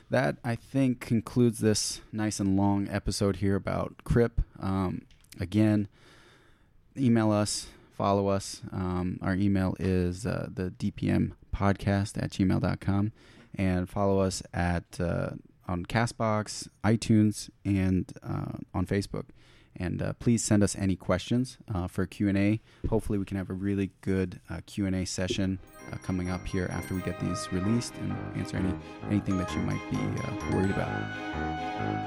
[0.09, 4.41] that I think concludes this nice and long episode here about CRIP.
[4.59, 5.03] Um,
[5.39, 5.87] again,
[6.97, 8.61] email us, follow us.
[8.71, 13.11] Um, our email is uh, the DPM podcast at gmail.com
[13.57, 15.29] and follow us at uh,
[15.67, 19.25] on Castbox, iTunes, and uh, on Facebook.
[19.77, 22.61] And uh, please send us any questions uh, for Q&A.
[22.89, 25.59] Hopefully we can have a really good uh, Q&A session
[25.91, 28.73] uh, coming up here after we get these released and answer any
[29.09, 32.05] anything that you might be uh, worried about.